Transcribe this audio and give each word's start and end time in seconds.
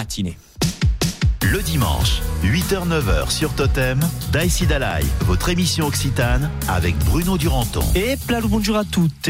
matinée. 0.00 0.38
Le 1.42 1.60
dimanche, 1.60 2.22
8h-9h 2.42 3.30
sur 3.30 3.52
Totem, 3.54 4.00
Daïsi 4.32 4.66
Dalai, 4.66 5.04
votre 5.26 5.50
émission 5.50 5.86
occitane 5.86 6.50
avec 6.68 6.96
Bruno 7.00 7.36
Duranton. 7.36 7.82
Et 7.94 8.16
plalo 8.26 8.48
bonjour 8.48 8.78
à 8.78 8.84
toutes. 8.86 9.28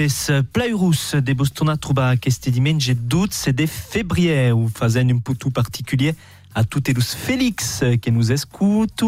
Plaurus 0.53 1.17
de 1.17 1.33
Bostona 1.33 1.77
trouba 1.77 2.17
queste 2.17 2.49
dimanche 2.51 2.91
doute 2.91 3.33
c'est 3.33 3.53
de 3.53 3.67
février 3.67 4.53
ou 4.53 4.69
faisant 4.69 5.09
un 5.09 5.19
peu 5.19 5.35
tout 5.35 5.51
particulier 5.51 6.15
à 6.55 6.63
toutes 6.63 6.87
les 6.87 6.95
Félix 7.01 7.83
qui 8.01 8.13
nous 8.13 8.31
écoutent. 8.31 9.03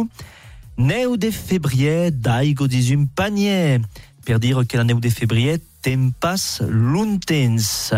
Neu 0.78 1.16
de 1.16 1.30
février 1.30 2.10
daigo 2.10 2.66
disum 2.66 3.06
panier. 3.06 3.80
Per 4.24 4.40
dire 4.40 4.64
que 4.68 4.76
la 4.76 4.82
neu 4.82 4.94
de 4.94 5.10
février 5.10 5.58
tempas 5.80 6.60
luntens. 6.68 7.92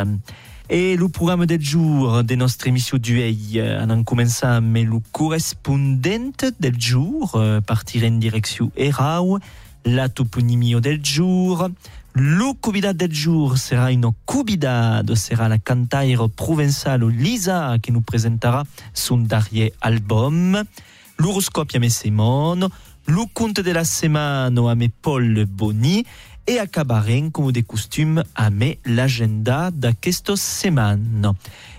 Et 0.71 0.97
le 0.97 1.11
programme 1.11 1.45
del 1.45 1.63
jour 1.63 2.25
de 2.25 2.35
notre 2.37 2.67
émission 2.67 2.97
d'uei 2.97 3.37
en 3.61 3.91
en 3.91 4.03
commençant 4.03 4.49
avec 4.49 4.89
le 4.89 4.99
correspondant 5.13 6.33
del 6.59 6.81
jour, 6.81 7.33
euh, 7.35 7.61
partir 7.61 8.05
en 8.05 8.13
direction 8.13 8.73
Erau, 8.79 9.39
la 9.85 10.09
toponymie 10.09 10.81
del 10.81 11.05
jour, 11.05 11.69
le 12.15 12.55
convidat 12.63 12.95
del 12.95 13.13
jour 13.13 13.59
sera 13.59 13.93
une 13.93 14.11
convidade, 14.25 15.15
sera 15.15 15.51
la 15.51 15.59
cantaire 15.59 16.31
provençale 16.31 17.07
Lisa 17.09 17.77
qui 17.83 17.93
nous 17.93 18.01
présentera 18.01 18.65
son 18.95 19.19
dernier 19.19 19.75
album, 19.83 20.65
l'horoscope 21.19 21.73
à 21.75 21.89
Simone, 21.91 22.69
le 23.07 23.23
conte 23.35 23.61
de 23.61 23.71
la 23.71 23.85
semaine 23.85 24.59
à 24.59 24.75
Paul 25.03 25.45
Boni, 25.45 26.05
et 26.47 26.59
acabarem, 26.59 27.31
comme 27.31 27.53
de 27.53 27.61
costume, 27.61 28.25
avec 28.35 28.81
l'agenda 28.85 29.71
d'aquesta 29.71 30.37
setmana. 30.37 31.33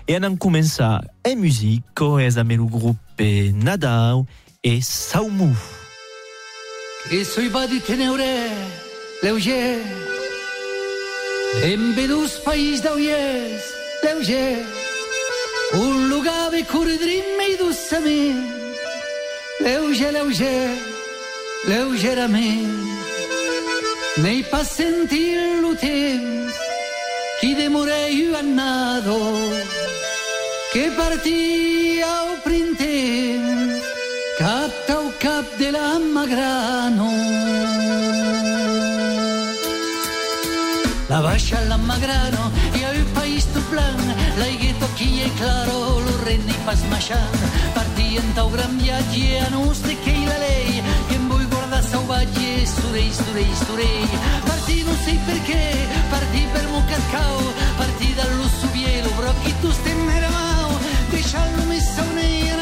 Et 0.08 0.18
on 0.22 0.36
commence 0.36 0.80
en 0.80 1.36
musique 1.36 1.84
és 2.20 2.38
avec 2.38 2.58
le 2.58 2.64
groupe 2.64 2.96
Nadal 3.20 4.24
et 4.62 4.80
Saumu. 4.80 5.54
Que 7.08 7.22
soy 7.22 7.48
va 7.48 7.68
di 7.68 7.80
teneure, 7.80 8.18
leuger, 9.22 9.78
en 11.62 11.92
vedus 11.94 12.42
país 12.44 12.82
d'auies, 12.82 13.62
leuger, 14.02 14.58
un 15.72 16.08
lugar 16.08 16.50
de 16.50 16.64
cordrim 16.66 17.38
i 17.48 17.56
dolçament, 17.58 18.42
leuger, 19.60 20.10
leuger, 20.10 20.68
lleugerament. 21.68 23.05
N'hai 24.18 24.42
pas 24.50 24.64
sentit 24.64 25.34
el 25.36 25.76
temps 25.76 26.54
qui 27.38 27.54
demorei 27.54 28.34
annado 28.34 29.18
que 30.72 30.84
partia 30.96 32.08
au 32.22 32.36
printemps 32.42 33.84
cap 34.38 34.72
tau 34.86 35.12
cap 35.20 35.44
de 35.58 35.68
la 35.70 35.98
Magrano. 36.14 37.10
La 41.10 41.20
baixa 41.20 41.60
la 41.68 41.76
Magrano 41.76 42.50
i 42.72 42.88
el 42.88 43.04
país 43.18 43.44
tu 43.52 43.60
plan 43.68 44.00
l'aigueto 44.40 44.88
qui 44.96 45.20
è 45.20 45.30
claro 45.36 46.00
lo 46.06 46.14
renne 46.24 46.56
pas 46.64 46.80
maixant 46.88 47.36
partien 47.74 48.32
tau 48.34 48.48
gran 48.48 48.78
viatge 48.80 49.40
a 49.44 49.50
nos 49.50 49.82
de 49.82 49.94
que 50.04 50.16
la 50.24 50.38
lei 50.38 50.82
salvatge 52.16 52.66
surei, 52.66 53.12
surei, 53.12 53.54
surei 53.64 54.08
partì 54.44 54.82
non 54.82 54.96
sei 55.04 55.18
perché 55.24 55.86
partì 56.08 56.46
per 56.52 56.66
Mucascao 56.68 57.52
partì 57.76 58.14
dallo 58.14 58.48
subielo 58.58 59.10
brocchi 59.16 59.54
tu 59.60 59.70
stemmeramao 59.70 60.78
deixallo 61.10 61.64
messa 61.64 62.02
un'eia 62.02 62.56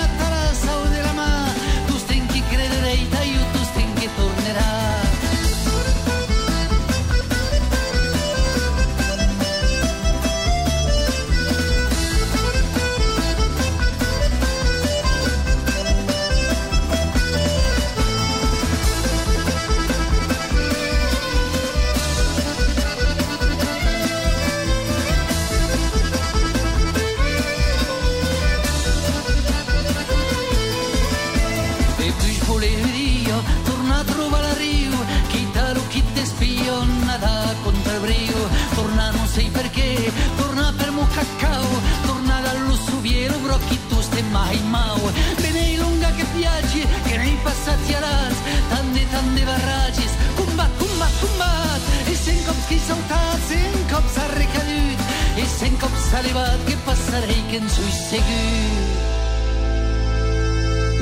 mai 44.36 44.58
mau 44.76 45.00
bene 45.42 45.64
lunga 45.82 46.10
che 46.16 46.24
viaggi 46.34 46.82
che 47.06 47.16
nei 47.22 47.38
passati 47.46 47.94
a 47.94 48.00
ras 48.06 48.38
tante 48.70 49.02
tante 49.14 49.42
barragis 49.50 50.12
combat 50.38 50.72
combat 50.82 51.14
combat 51.22 51.82
e 52.12 52.14
sen 52.24 52.38
cops 52.46 52.64
chi 52.68 52.78
saltat 52.88 53.40
sen 53.48 53.74
cops 53.92 54.16
ha 54.18 54.26
recalut 54.40 55.00
e 55.42 55.44
sen 55.58 55.74
cops 55.82 56.12
ha 56.12 56.20
levat 56.26 56.60
che 56.68 56.76
passerei 56.86 57.42
che 57.50 57.56
en 57.62 57.68
sui 57.74 57.92
segut 58.08 59.12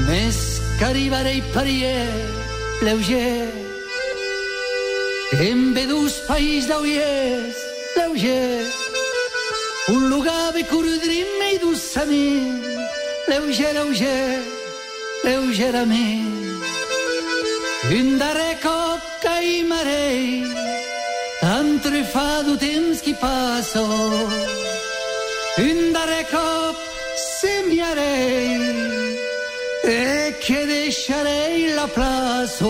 Més 0.08 0.38
que 0.78 0.84
arribaré 0.84 1.36
i 1.38 1.42
parier, 1.54 2.08
lleuger. 2.82 3.48
En 5.46 5.60
vedus 5.76 6.16
país 6.26 6.66
d'auies, 6.68 7.60
lleuger. 7.96 8.66
Un 9.94 10.08
lugar 10.10 10.52
de 10.56 10.64
cordrim 10.66 11.46
i 11.52 11.58
dolçament, 11.62 12.71
Leuger, 13.32 13.72
leuger, 13.72 14.42
leugerament. 15.24 16.60
Un 17.90 18.18
darrer 18.18 18.58
cop 18.60 19.00
que 19.22 19.36
hi 19.40 19.62
marei, 19.64 20.44
entre 21.40 22.04
fa 22.12 22.42
du 22.42 22.58
temps 22.58 23.00
que 23.00 23.14
passo. 23.14 23.86
Un 25.58 25.92
darrer 25.94 26.26
cop 26.30 26.76
sembiarei 27.40 28.60
e 29.82 30.34
che 30.38 30.66
deixarei 30.66 31.72
la 31.72 31.88
plaça. 31.88 32.68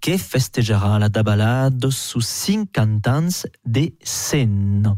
Qui 0.00 0.18
festejera 0.18 0.98
la 0.98 1.08
dabalade 1.08 1.90
sous 1.90 2.20
50 2.20 3.06
ans 3.06 3.28
de 3.64 3.92
scène. 4.02 4.96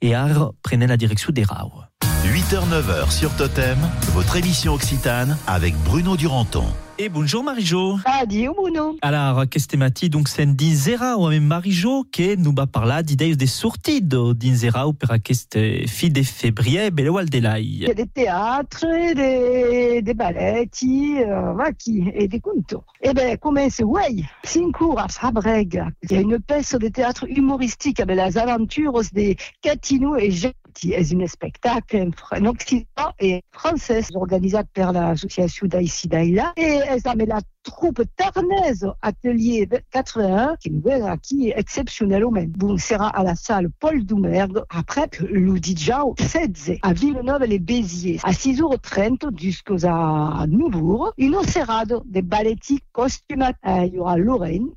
Et 0.00 0.14
ara 0.14 0.52
prenez 0.62 0.86
la 0.86 0.96
direction 0.96 1.32
d'Erau. 1.32 1.82
8h-9h 2.24 3.10
sur 3.10 3.34
Totem, 3.36 3.78
votre 4.12 4.36
émission 4.36 4.74
occitane 4.74 5.36
avec 5.46 5.74
Bruno 5.84 6.16
Duranton. 6.16 6.66
Et 7.02 7.08
bonjour 7.08 7.42
Marie-Jo. 7.42 7.96
Adieu, 8.04 8.52
Bruno. 8.54 8.96
Alors, 9.02 9.42
qu'est-ce 9.50 9.76
mati 9.76 10.08
donc 10.08 10.28
c'est 10.28 10.46
d'Inzera 10.46 11.18
ou 11.18 11.28
même 11.30 11.42
Marie-Jo 11.42 12.04
qui 12.12 12.36
nous 12.36 12.54
va 12.56 12.68
parler 12.68 13.02
d'idées 13.02 13.34
des 13.34 13.48
sorties 13.48 14.00
d'Inzera 14.00 14.86
ou 14.86 14.92
per 14.92 15.08
aquesta 15.10 15.58
fi 15.88 16.10
de 16.10 16.22
février 16.22 16.92
belle 16.92 17.10
Il 17.58 17.82
y 17.82 17.90
a 17.90 17.94
des 17.94 18.06
théâtres, 18.06 18.86
des, 19.16 20.00
des 20.00 20.14
ballets, 20.14 20.68
euh, 20.84 21.72
et 22.14 22.28
des 22.28 22.38
contes. 22.38 22.76
Eh 23.02 23.12
bien, 23.12 23.34
comment 23.34 23.68
c'est 23.68 23.82
ouais, 23.82 24.22
Cincourt 24.44 25.00
à 25.00 25.08
Fabreg. 25.08 25.84
Il 26.04 26.12
y 26.12 26.18
a 26.18 26.20
une 26.20 26.38
pièce 26.38 26.76
de 26.76 26.86
théâtre 26.86 27.26
humoristique 27.28 27.98
avec 27.98 28.16
les 28.16 28.38
aventures 28.38 29.00
des 29.12 29.36
Catino 29.60 30.14
et 30.14 30.30
Jacques 30.30 30.54
qui 30.74 30.92
est 30.92 31.14
un 31.14 31.26
spectacle 31.26 32.10
en 32.30 32.44
occitan 32.46 33.12
et 33.20 33.42
français 33.52 34.02
organisé 34.14 34.58
par 34.74 34.92
l'association 34.92 35.66
d'Aïssi 35.66 36.08
Daïla 36.08 36.52
et 36.56 36.80
elle 36.88 37.00
a 37.04 37.14
mis 37.14 37.26
la 37.26 37.40
troupe 37.62 38.02
tarnaise 38.16 38.86
atelier 39.02 39.68
81 39.90 40.56
qui 40.56 40.70
nous 40.70 40.82
qui 41.22 41.48
est 41.48 41.58
exceptionnel 41.58 42.24
même. 42.30 42.50
Bon, 42.50 42.76
sera 42.76 43.08
à 43.08 43.22
la 43.22 43.34
salle 43.34 43.68
Paul 43.80 44.04
Doumergue 44.04 44.62
après 44.68 45.08
l'Udigiao 45.20 46.14
16 46.18 46.78
à 46.82 46.92
Villeneuve-les-Béziers 46.92 48.20
à 48.22 48.32
6h30 48.32 49.38
jusqu'à 49.38 50.46
Noubourg. 50.48 51.12
Une 51.18 51.40
serrade 51.42 52.00
des 52.04 52.22
balletti 52.22 52.80
costumes. 52.92 53.50
Euh, 53.66 53.84
il 53.86 53.94
y 53.94 53.98
aura 53.98 54.16
Lorraine, 54.16 54.68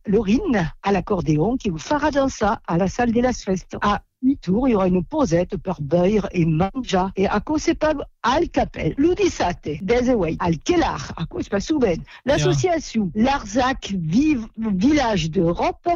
à 0.84 0.92
l'accordéon 0.92 1.58
qui 1.58 1.70
vous 1.70 1.78
fera 1.78 2.12
danser 2.12 2.46
à 2.68 2.78
la 2.78 2.88
salle 2.88 3.12
de 3.12 3.22
la 3.22 3.34
Fest 3.34 3.78
à 3.82 4.02
8 4.26 4.38
tours, 4.38 4.68
il 4.68 4.72
y 4.72 4.76
aura 4.76 4.88
une 4.88 5.04
posette 5.04 5.56
per 5.58 5.76
beurre 5.80 6.28
et 6.32 6.46
manja 6.46 7.12
et 7.16 7.28
à 7.28 7.40
cause 7.40 7.62
c'est 7.62 7.76
pas 7.76 7.94
al 8.24 8.50
capel. 8.50 8.96
L'udissate, 8.98 9.70
deseway, 9.82 10.36
al 10.40 10.58
kelar, 10.58 11.14
à 11.16 11.26
cause 11.26 11.48
pas 11.48 11.60
souvent. 11.60 11.94
L'association 12.26 13.12
Larzac 13.14 13.94
Vive 13.96 14.48
Village 14.58 15.30
d'Europe 15.30 15.90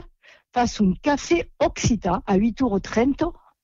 fasse 0.54 0.80
un 0.80 0.94
café 1.02 1.50
Occita 1.60 2.22
à 2.28 2.36
8 2.36 2.62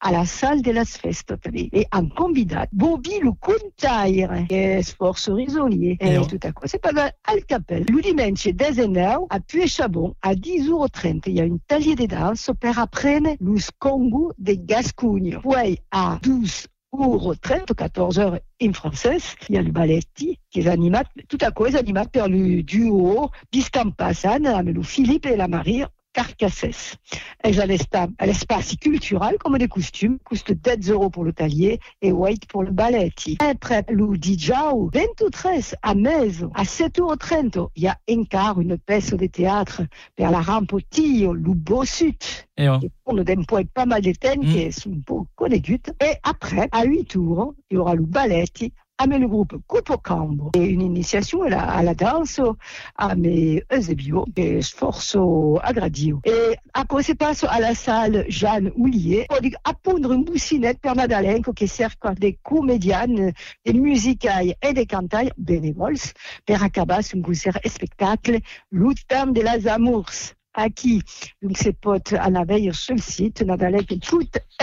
tours 0.02 0.12
30 0.12 0.12
à 0.12 0.12
la 0.12 0.26
salle 0.26 0.62
de 0.62 0.72
las 0.72 0.98
festes 0.98 1.34
et 1.54 1.86
en 1.92 2.08
convidat 2.10 2.68
Bobby 2.72 3.20
le 3.22 3.32
Contaire 3.40 4.46
che 4.48 4.78
è 4.78 4.82
sforzo 4.82 5.36
risolier 5.36 5.98
et 6.00 6.20
tout 6.28 6.40
à 6.44 6.52
coup 6.52 6.68
c'est 6.68 6.82
pas 6.82 6.92
mal. 6.92 7.12
Al 7.24 7.46
capel 7.46 7.86
le 7.90 8.02
dimanche 8.02 8.48
19 8.48 9.26
à 9.30 9.40
Puy-Chabon 9.40 10.16
à 10.22 10.34
10h30 10.34 11.24
il 11.28 11.34
y 11.34 11.42
a 11.42 11.46
une 11.46 11.60
taille 11.60 11.96
de 11.96 12.06
danse 12.06 12.52
per 12.60 12.78
apprendre 12.78 13.36
le 13.40 13.56
Congo 13.80 14.34
de 14.38 14.54
Gascogne. 14.54 15.40
Puis 15.42 15.80
à 15.92 16.20
12 16.22 16.68
h 16.94 17.40
30, 17.42 17.74
14 17.76 18.20
heures 18.20 18.40
en 18.64 18.74
français, 18.74 19.18
il 19.50 19.56
y 19.56 19.58
a 19.58 19.62
le 19.62 19.72
balletti 19.72 20.40
qui 20.50 20.62
est 20.62 20.68
animé, 20.68 21.00
tout 21.28 21.38
à 21.42 21.52
coup, 21.52 21.66
est 21.66 21.76
animé 21.76 22.02
par 22.12 22.30
le 22.30 22.64
duo 22.64 23.30
Biscampassan, 23.52 24.46
avec 24.46 24.74
le 24.74 24.82
Philippe 24.82 25.26
et 25.26 25.36
la 25.36 25.50
Marie 25.50 25.84
Carcasses. 26.16 26.96
Elles 27.44 27.60
ont 27.60 27.68
l'espace 27.68 28.76
culturel 28.78 29.38
comme 29.38 29.58
des 29.58 29.68
costumes, 29.68 30.18
coûte 30.24 30.50
10 30.50 30.90
euros 30.90 31.10
pour 31.10 31.26
le 31.26 31.34
talier 31.34 31.80
et 32.02 32.12
8 32.12 32.48
pour 32.48 32.64
le 32.64 32.72
balletti. 32.72 33.38
Après 33.40 33.84
le 33.90 34.18
Dijao, 34.18 34.90
23 34.94 35.52
à 35.82 35.94
Mez, 35.94 36.46
à 36.54 36.64
7h30, 36.64 37.68
il 37.76 37.84
y 37.84 37.88
a 37.88 37.98
encore 38.10 38.62
une 38.62 38.78
pièce 38.78 39.14
de 39.14 39.26
théâtre 39.26 39.82
vers 40.18 40.32
la 40.32 40.40
rampe 40.40 40.72
au 40.72 40.80
Tio, 40.80 41.34
le 41.34 41.54
Bossut. 41.54 42.48
Et 42.58 42.70
on 42.70 43.24
point 43.46 43.64
pas 43.66 43.86
mal 43.86 44.02
de 44.02 44.14
thèmes 44.14 44.40
mm. 44.40 44.46
qui 44.46 44.60
est 44.60 44.88
un 44.88 45.00
peu 45.06 45.16
connu. 45.36 45.58
Et 45.58 46.14
après, 46.24 46.70
à 46.72 46.86
8 46.86 47.06
tours, 47.06 47.56
il 47.70 47.76
y 47.76 47.78
aura 47.78 47.94
le 47.94 48.04
balletti 48.04 48.72
à 48.98 49.08
le 49.08 49.28
groupe 49.28 49.56
Coupe 49.68 49.96
Cambre. 50.04 50.52
Et 50.56 50.66
une 50.66 50.82
initiation 50.82 51.44
à 51.44 51.50
la, 51.50 51.62
à 51.62 51.84
la 51.84 51.94
danse 51.94 52.40
à 52.96 53.16
mes 53.16 53.64
Eusebio 53.72 54.26
et 54.36 54.62
Sforzo 54.62 55.60
Agradio. 55.62 56.22
Et 56.26 56.56
à 56.74 56.86
quoi 56.86 57.04
se 57.04 57.14
passe 57.14 57.44
à 57.44 57.60
la 57.60 57.76
salle 57.76 58.26
Jeanne 58.30 58.72
dit 59.42 59.56
à 59.64 59.74
pondre 59.74 60.14
une 60.14 60.24
boussinette 60.24 60.80
per 60.80 60.94
Nadalenko 60.96 61.54
qui 61.54 61.68
sert 61.68 61.96
des 62.18 62.40
comédiennes, 62.44 63.34
des 63.66 63.74
musicales 63.74 64.54
et 64.62 64.74
des 64.74 64.86
cantailles 64.86 65.32
bénévoles. 65.38 65.96
Per 66.46 66.64
acabar 66.64 67.00
un 67.14 67.22
concert 67.22 67.60
spectacle 67.66 68.40
L'Outam 68.72 69.34
de 69.34 69.42
las 69.42 69.68
Amours 69.68 70.34
à 70.54 70.70
qui 70.70 71.02
donc 71.42 71.58
ses 71.58 71.74
potes 71.74 72.14
à 72.14 72.30
la 72.30 72.46
veille 72.46 72.74
sur 72.74 72.96
le 72.96 73.02
site 73.02 73.44
tout 74.02 74.22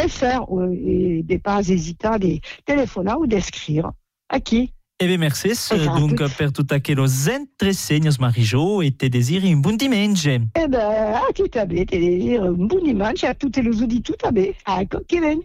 faire 0.08 0.46
et 0.72 1.22
des 1.22 1.38
pas 1.38 1.60
hésitants 1.68 2.18
des 2.18 2.40
téléphoner 2.64 3.12
ou 3.18 3.26
d'écrire 3.26 3.92
Aqui. 4.32 4.72
Eh 4.98 5.06
bien, 5.06 5.18
merci 5.18 5.48
Esatto. 5.48 5.98
donc 5.98 6.22
per 6.36 6.52
tutte 6.52 6.72
aqueles 6.72 7.26
entresegnos 7.26 8.18
Marijo 8.18 8.82
e 8.82 8.90
te 8.90 9.08
desiri 9.08 9.52
un 9.52 9.60
buon 9.60 9.76
dimanche. 9.76 10.48
Eh 10.54 10.68
ben, 10.68 10.80
a 10.80 11.26
ti 11.34 11.48
tabe, 11.48 11.84
te 11.84 11.98
desiri 11.98 12.38
un 12.38 12.66
buon 12.66 12.84
dimanche 12.84 13.26
a 13.26 13.34
tutte 13.34 13.62
le 13.62 13.70
uditi 13.70 14.14
tabe. 14.16 14.54
Ecco, 14.64 15.02
che 15.04 15.20
ven. 15.20 15.44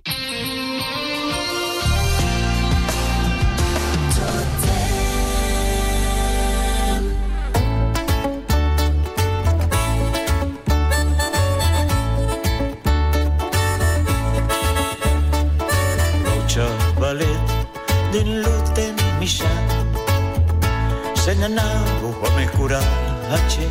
Se 21.48 21.54
nanavo 21.54 22.14
a 22.26 22.30
me 22.36 22.48
curace 22.50 23.68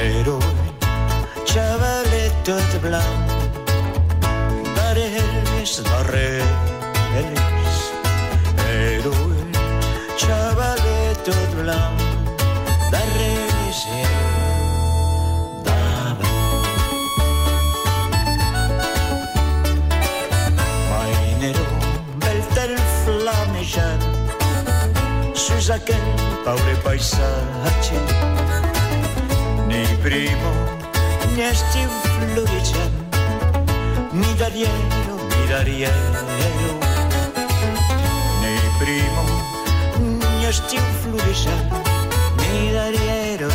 ero 0.00 0.38
chavaletto 1.44 2.56
de 2.56 2.78
blanc 2.78 3.28
dares 4.76 5.82
barreles 5.90 6.44
ero 7.18 7.43
paesaggio 26.84 28.00
Ni 29.66 29.82
primo 30.02 30.52
ni 31.34 31.42
estiu 31.42 31.88
florician 32.04 32.92
Ni 34.12 34.34
dariero, 34.38 35.16
ni 35.30 35.48
dariero 35.48 36.20
Ni 38.42 38.54
primo 38.78 39.24
ni 40.00 40.44
estiu 40.44 40.84
florician 41.00 41.64
Ni 42.36 42.72
dariero, 42.72 43.48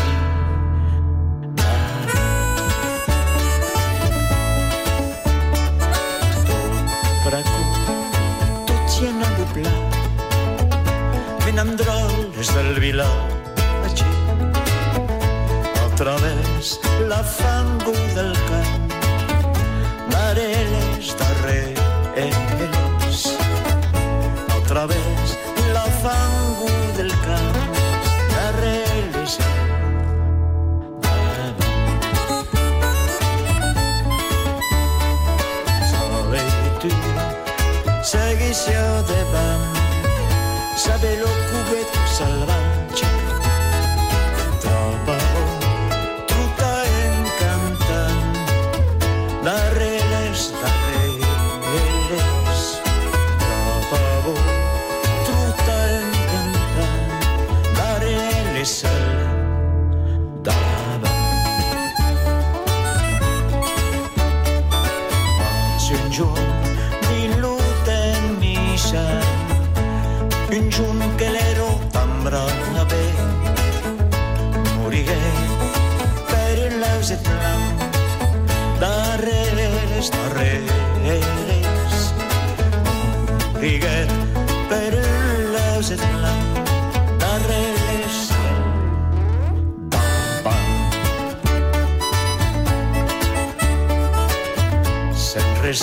andrones 11.58 12.54
del 12.54 12.80
village 12.80 14.04
a 15.84 15.96
través 15.96 16.80
la 17.08 17.24
fango 17.24 17.94
del 18.14 18.34
camp 18.50 18.92
d'arenes 20.12 21.16
darreres. 21.18 22.20
A 24.50 24.60
través 24.68 25.38
la 25.74 25.88
fango 26.04 26.70
del 26.98 27.12
camp 27.26 27.58
d'arenes 28.32 29.40
Seguició 38.04 38.82
de 39.10 39.24
bam, 39.34 39.79
sabe 40.80 41.18
lo 41.18 41.28
salvaggio 41.52 42.00
troppo 42.08 42.69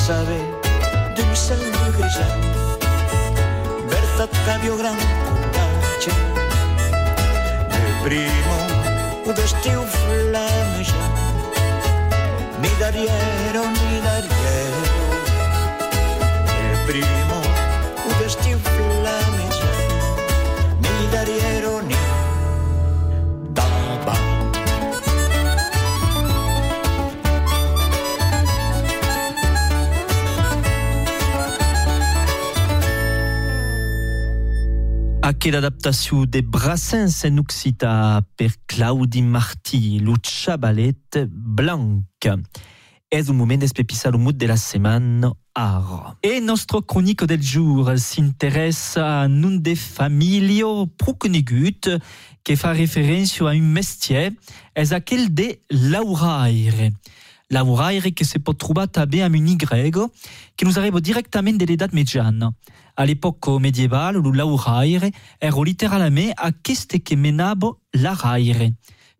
sabe 0.06 0.38
dümsel 1.16 1.58
güzel 1.96 2.32
Bertatta 3.90 4.62
biogrammacce 4.62 6.12
Nel 7.70 7.92
primo 8.04 8.58
vestì 9.36 9.70
flame 9.70 9.86
flameggia 9.88 11.06
Mi 12.60 12.70
darriero, 12.80 13.62
mi 13.76 14.00
darriero 14.04 14.82
Nel 16.46 16.78
primo 16.86 17.25
Adaptació 35.54 36.24
de 36.26 36.40
Brassens 36.42 37.20
en 37.24 37.38
occità 37.38 38.20
per 38.34 38.48
Claudi 38.66 39.22
Martí, 39.22 40.00
Lucia 40.00 40.56
Ballet 40.56 41.20
Blanc. 41.30 42.02
Un 43.14 43.36
moment 43.36 43.56
d'espepissar 43.62 44.10
el 44.10 44.18
mood 44.18 44.34
de 44.36 44.48
la 44.50 44.56
setmana 44.56 45.30
art. 45.54 46.16
Et 46.24 46.40
nostre 46.40 46.80
chronique 46.80 47.24
del 47.26 47.40
jour 47.40 47.92
s'interessa 47.96 49.22
a 49.22 49.26
un 49.26 49.60
de 49.62 49.76
família 49.76 50.66
prou 50.98 51.14
conegut 51.14 51.92
que 52.42 52.56
fa 52.58 52.74
referència 52.74 53.46
a 53.46 53.54
un 53.54 53.70
mestier, 53.70 54.34
és 54.74 54.92
aquell 54.92 55.30
de 55.30 55.60
lauraire. 55.70 56.90
Que 57.48 58.24
se 58.24 58.38
pot 58.40 58.58
trobar 58.58 58.88
també 58.88 59.22
amb 59.22 59.36
un 59.36 59.46
Y, 59.46 59.56
que 60.56 60.64
nous 60.64 60.78
arriba 60.78 61.00
directament 61.00 61.56
de 61.56 61.64
l'edat 61.64 61.92
mitjana. 61.92 62.52
A 62.96 63.06
l'époque 63.06 63.48
médiévale, 63.60 64.18
le 64.18 64.32
lauraire 64.32 65.10
era 65.40 65.64
littéralement 65.64 66.32
aquest 66.38 66.98
que 67.04 67.14
menava 67.14 67.76
l'araire. 67.94 68.72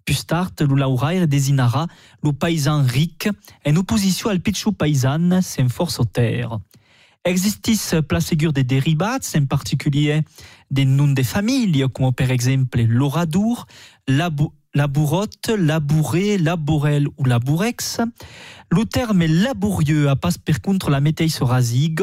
Plus 0.05 0.27
tard, 0.27 0.51
le 0.59 0.75
lauraire 0.75 1.29
désignera 1.29 1.87
le 2.23 2.33
paysan 2.33 2.83
ric 2.83 3.29
en 3.65 3.77
opposition 3.77 4.31
al 4.31 4.41
pitchou 4.41 4.73
paysan 4.73 5.41
sans 5.41 5.69
force 5.69 6.01
terre. 6.13 6.59
Existis 7.25 7.95
placegur 8.09 8.53
de 8.53 8.63
dérivats, 8.63 9.37
en 9.37 9.47
particulier 9.47 10.23
des 10.71 10.85
noms 10.85 11.13
de 11.13 11.23
familles, 11.23 11.87
comme 11.93 12.13
par 12.13 12.31
exemple 12.31 12.83
l'oradour, 12.83 13.67
labou 14.09 14.53
labourotte, 14.77 15.49
labouré, 15.57 16.37
labourel 16.37 17.09
ou 17.17 17.25
labourex. 17.25 18.01
Le 18.71 18.85
terme 18.85 19.25
laborieux 19.25 20.11
a 20.11 20.17
pas 20.17 20.37
per 20.45 20.61
contre 20.61 20.91
la 20.91 21.01
méteis 21.01 21.39
rasig, 21.41 22.03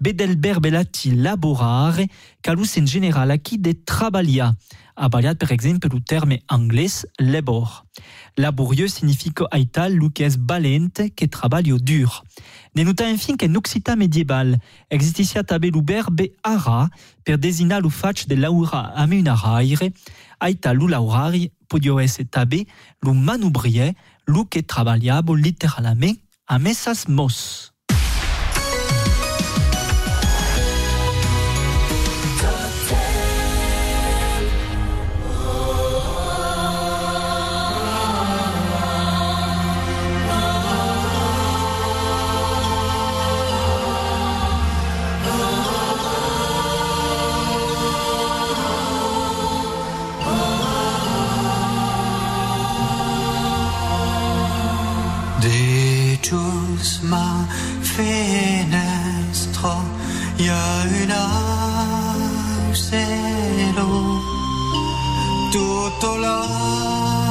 bedelber 0.00 0.60
belati 0.60 1.12
laborare, 1.12 2.02
calus 2.42 2.76
en 2.78 2.84
général 2.84 3.30
acquis 3.30 3.56
de 3.56 3.72
traballia, 3.72 4.52
abaliat 4.96 5.34
par 5.34 5.50
exemple 5.50 5.88
le 5.90 6.00
terme 6.00 6.36
anglais 6.50 7.06
labor. 7.18 7.86
Laborieux 8.36 8.88
signifie 8.88 9.32
aital 9.50 9.94
lu 9.94 10.10
que 10.10 10.24
es 10.24 10.36
balente 10.36 11.14
que 11.16 11.24
travaille 11.24 11.74
dur. 11.80 12.24
Denuta 12.74 13.04
enfin 13.08 13.36
qu'en 13.36 13.54
occitan 13.54 13.96
médiéval 13.96 14.58
existicia 14.90 15.42
tabe 15.42 15.70
le 15.72 15.82
verbe 15.82 16.28
ara 16.44 16.88
per 17.24 17.38
designar 17.38 17.80
le 17.80 17.88
fatch 17.88 18.26
de 18.26 18.34
laura 18.34 18.92
am 18.94 19.12
un 19.12 19.26
araire, 19.26 19.90
aita 20.40 20.72
lu 20.72 20.88
laurari 20.88 21.52
podio 21.68 22.00
tabe 22.30 22.66
lu 23.02 23.12
manubrier 23.12 23.94
lu 24.26 24.46
que 24.46 24.60
travaillable 24.60 25.36
littéralement 25.36 26.12
a 26.46 26.58
mesas 26.58 27.06
mos. 27.08 27.72
Finestra, 58.00 59.72
y 60.38 60.48
a 60.48 60.84
una 61.02 61.24
cielo, 62.72 63.86
tutto 65.52 66.16
l'anno 66.16 67.29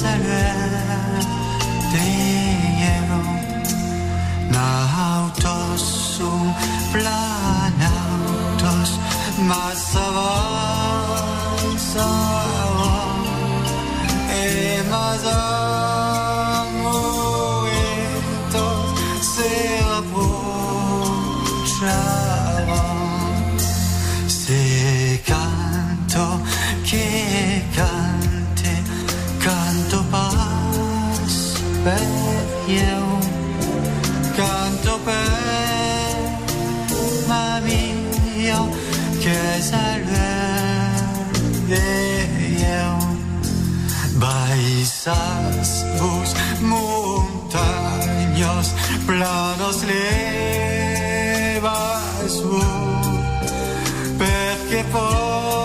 saratejevo 0.00 1.20
na 4.48 4.68
autosu 5.16 6.32
plan 6.92 7.76
autos 7.84 8.90
quizás 45.00 45.86
vos 45.98 46.34
montañas 46.60 47.54
planos 49.06 49.82
levas 49.82 51.62
perché 54.18 54.84
fosche 54.92 55.59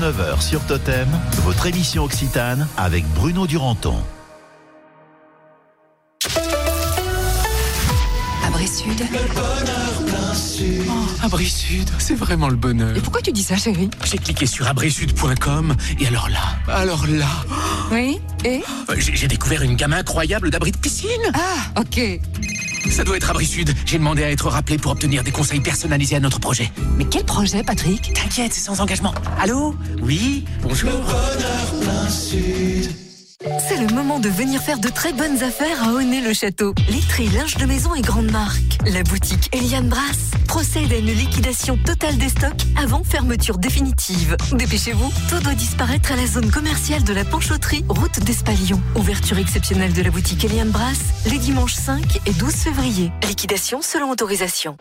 9h 0.00 0.40
sur 0.40 0.64
Totem, 0.64 1.08
votre 1.42 1.66
émission 1.66 2.04
Occitane 2.04 2.66
avec 2.78 3.04
Bruno 3.08 3.46
Duranton. 3.46 3.96
Abri 8.46 8.66
Sud. 8.66 8.98
Le 8.98 9.34
bonheur 9.34 10.02
plein 10.06 10.34
sud. 10.34 10.84
Oh, 11.22 11.38
Sud, 11.38 11.90
c'est 11.98 12.14
vraiment 12.14 12.48
le 12.48 12.56
bonheur. 12.56 12.96
Et 12.96 13.00
pourquoi 13.00 13.20
tu 13.20 13.30
dis 13.30 13.42
ça, 13.42 13.56
chérie? 13.56 13.90
J'ai 14.04 14.16
cliqué 14.16 14.46
sur 14.46 14.66
abrisud.com 14.66 15.76
et 15.98 16.06
alors 16.06 16.30
là, 16.30 16.74
alors 16.74 17.06
là. 17.06 17.28
Oui, 17.92 18.18
et? 18.46 18.62
Euh, 18.88 18.94
j'ai 18.96 19.28
découvert 19.28 19.60
une 19.60 19.76
gamme 19.76 19.92
incroyable 19.92 20.50
d'abris 20.50 20.72
de 20.72 20.78
piscine. 20.78 21.10
Ah, 21.34 21.80
ok. 21.80 22.00
Ça 22.88 23.04
doit 23.04 23.16
être 23.16 23.30
Abri 23.30 23.46
Sud. 23.46 23.74
J'ai 23.84 23.98
demandé 23.98 24.24
à 24.24 24.30
être 24.30 24.48
rappelé 24.48 24.78
pour 24.78 24.92
obtenir 24.92 25.22
des 25.22 25.30
conseils 25.30 25.60
personnalisés 25.60 26.16
à 26.16 26.20
notre 26.20 26.40
projet. 26.40 26.70
Mais 26.96 27.04
quel 27.04 27.24
projet, 27.24 27.62
Patrick? 27.62 28.12
T'inquiète, 28.14 28.52
c'est 28.52 28.60
sans 28.60 28.80
engagement. 28.80 29.14
Allô? 29.38 29.74
Oui? 30.00 30.44
Bonjour 30.62 30.90
C'est 33.42 33.78
le 33.78 33.86
moment 33.94 34.20
de 34.20 34.28
venir 34.28 34.60
faire 34.60 34.78
de 34.78 34.90
très 34.90 35.14
bonnes 35.14 35.42
affaires 35.42 35.82
à 35.82 35.94
Honnet-le-Château. 35.94 36.74
Literie, 36.90 37.28
linge 37.28 37.56
de 37.56 37.64
maison 37.64 37.94
et 37.94 38.02
grande 38.02 38.30
marque. 38.30 38.78
La 38.84 39.02
boutique 39.02 39.48
Eliane 39.54 39.88
Brass 39.88 40.32
procède 40.46 40.92
à 40.92 40.96
une 40.96 41.06
liquidation 41.06 41.78
totale 41.78 42.18
des 42.18 42.28
stocks 42.28 42.66
avant 42.76 43.02
fermeture 43.02 43.56
définitive. 43.56 44.36
Dépêchez-vous, 44.52 45.10
tout 45.30 45.40
doit 45.40 45.54
disparaître 45.54 46.12
à 46.12 46.16
la 46.16 46.26
zone 46.26 46.50
commerciale 46.50 47.02
de 47.02 47.14
la 47.14 47.24
Panchoterie, 47.24 47.82
route 47.88 48.20
d'Espalion. 48.20 48.78
Ouverture 48.94 49.38
exceptionnelle 49.38 49.94
de 49.94 50.02
la 50.02 50.10
boutique 50.10 50.44
Eliane 50.44 50.70
Brass 50.70 51.00
les 51.24 51.38
dimanches 51.38 51.76
5 51.76 52.20
et 52.26 52.32
12 52.32 52.52
février. 52.52 53.10
Liquidation 53.26 53.80
selon 53.80 54.10
autorisation. 54.10 54.76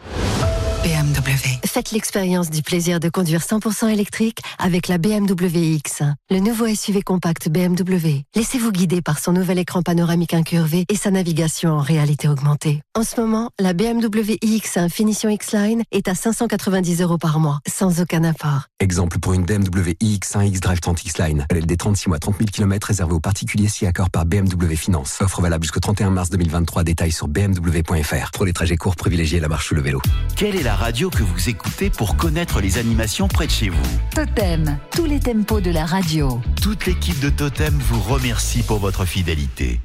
BMW. 0.83 1.59
Faites 1.65 1.91
l'expérience 1.91 2.49
du 2.49 2.61
plaisir 2.61 3.01
de 3.01 3.09
conduire 3.09 3.41
100% 3.41 3.89
électrique 3.89 4.39
avec 4.57 4.87
la 4.87 4.97
BMW 4.97 5.75
X, 5.75 6.03
le 6.29 6.39
nouveau 6.39 6.73
SUV 6.73 7.01
compact 7.01 7.49
BMW. 7.49 8.23
Laissez-vous 8.35 8.71
guider 8.71 9.01
par 9.01 9.19
son 9.19 9.33
nouvel 9.33 9.59
écran 9.59 9.81
panoramique 9.81 10.33
incurvé 10.33 10.85
et 10.87 10.95
sa 10.95 11.11
navigation 11.11 11.71
en 11.71 11.81
réalité 11.81 12.29
augmentée. 12.29 12.81
En 12.97 13.03
ce 13.03 13.19
moment, 13.19 13.49
la 13.59 13.73
BMW 13.73 14.37
iX 14.41 14.89
Finition 14.89 15.29
X-Line 15.29 15.83
est 15.91 16.07
à 16.07 16.15
590 16.15 17.01
euros 17.01 17.17
par 17.17 17.39
mois, 17.39 17.59
sans 17.67 17.99
aucun 17.99 18.23
apport. 18.23 18.67
Exemple 18.79 19.19
pour 19.19 19.33
une 19.33 19.43
BMW 19.43 19.95
iX1 20.01 20.47
X-Drive 20.47 20.79
30 20.79 21.03
X-Line. 21.03 21.45
LLD 21.51 21.77
36 21.77 22.09
mois 22.09 22.19
30 22.19 22.37
000 22.37 22.49
km 22.53 22.87
réservé 22.87 23.13
aux 23.13 23.19
particuliers 23.19 23.67
si 23.67 23.85
accord 23.85 24.09
par 24.09 24.25
BMW 24.25 24.75
Finance. 24.75 25.19
Offre 25.19 25.41
valable 25.41 25.63
jusqu'au 25.65 25.81
31 25.81 26.11
mars 26.11 26.29
2023. 26.29 26.85
Détails 26.85 27.11
sur 27.11 27.27
bmw.fr. 27.27 28.31
Pour 28.31 28.45
les 28.45 28.53
trajets 28.53 28.77
courts, 28.77 28.95
privilégiez 28.95 29.41
la 29.41 29.49
marche 29.49 29.71
ou 29.71 29.75
le 29.75 29.81
vélo. 29.81 30.01
Quelle 30.35 30.55
est 30.55 30.63
la 30.63 30.68
radio 30.75 31.09
que 31.09 31.23
vous 31.23 31.49
écoutez 31.49 31.89
pour 31.89 32.17
connaître 32.17 32.61
les 32.61 32.77
animations 32.77 33.27
près 33.27 33.47
de 33.47 33.51
chez 33.51 33.69
vous 33.69 33.99
Totem, 34.13 34.77
tous 34.91 35.05
les 35.05 35.19
tempos 35.19 35.61
de 35.61 35.71
la 35.71 35.85
radio. 35.85 36.41
Toute 36.61 36.85
l'équipe 36.85 37.19
de 37.19 37.29
Totem 37.29 37.73
vous 37.73 38.01
remercie 38.01 38.63
pour 38.63 38.79
votre 38.79 39.05
fidélité. 39.05 39.79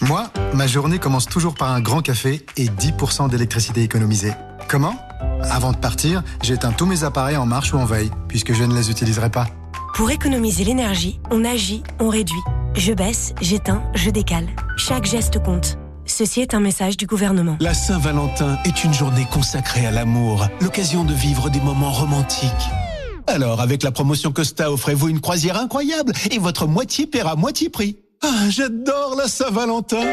Moi, 0.00 0.30
ma 0.54 0.66
journée 0.66 0.98
commence 0.98 1.26
toujours 1.26 1.54
par 1.54 1.70
un 1.70 1.80
grand 1.80 2.00
café 2.00 2.44
et 2.56 2.66
10% 2.66 3.28
d'électricité 3.28 3.82
économisée. 3.82 4.32
Comment? 4.68 4.96
Avant 5.42 5.72
de 5.72 5.76
partir, 5.76 6.22
j'éteins 6.42 6.72
tous 6.72 6.86
mes 6.86 7.04
appareils 7.04 7.36
en 7.36 7.46
marche 7.46 7.72
ou 7.74 7.76
en 7.78 7.84
veille, 7.84 8.10
puisque 8.28 8.52
je 8.52 8.64
ne 8.64 8.74
les 8.74 8.90
utiliserai 8.90 9.30
pas. 9.30 9.46
Pour 9.94 10.10
économiser 10.10 10.64
l'énergie, 10.64 11.20
on 11.30 11.44
agit, 11.44 11.82
on 11.98 12.08
réduit. 12.08 12.40
Je 12.74 12.92
baisse, 12.92 13.34
j'éteins, 13.40 13.82
je 13.94 14.10
décale. 14.10 14.48
Chaque 14.76 15.04
geste 15.04 15.42
compte. 15.42 15.78
Ceci 16.10 16.40
est 16.40 16.54
un 16.54 16.60
message 16.60 16.96
du 16.96 17.06
gouvernement. 17.06 17.56
La 17.60 17.72
Saint-Valentin 17.72 18.58
est 18.64 18.84
une 18.84 18.92
journée 18.92 19.26
consacrée 19.30 19.86
à 19.86 19.90
l'amour, 19.90 20.46
l'occasion 20.60 21.04
de 21.04 21.14
vivre 21.14 21.48
des 21.50 21.60
moments 21.60 21.92
romantiques. 21.92 22.50
Alors, 23.26 23.60
avec 23.60 23.82
la 23.82 23.92
promotion 23.92 24.32
Costa, 24.32 24.72
offrez-vous 24.72 25.08
une 25.08 25.20
croisière 25.20 25.56
incroyable 25.56 26.12
et 26.30 26.38
votre 26.38 26.66
moitié 26.66 27.06
paiera 27.06 27.36
moitié 27.36 27.70
prix. 27.70 27.96
Ah, 28.22 28.50
j'adore 28.50 29.14
la 29.16 29.28
Saint-Valentin 29.28 30.04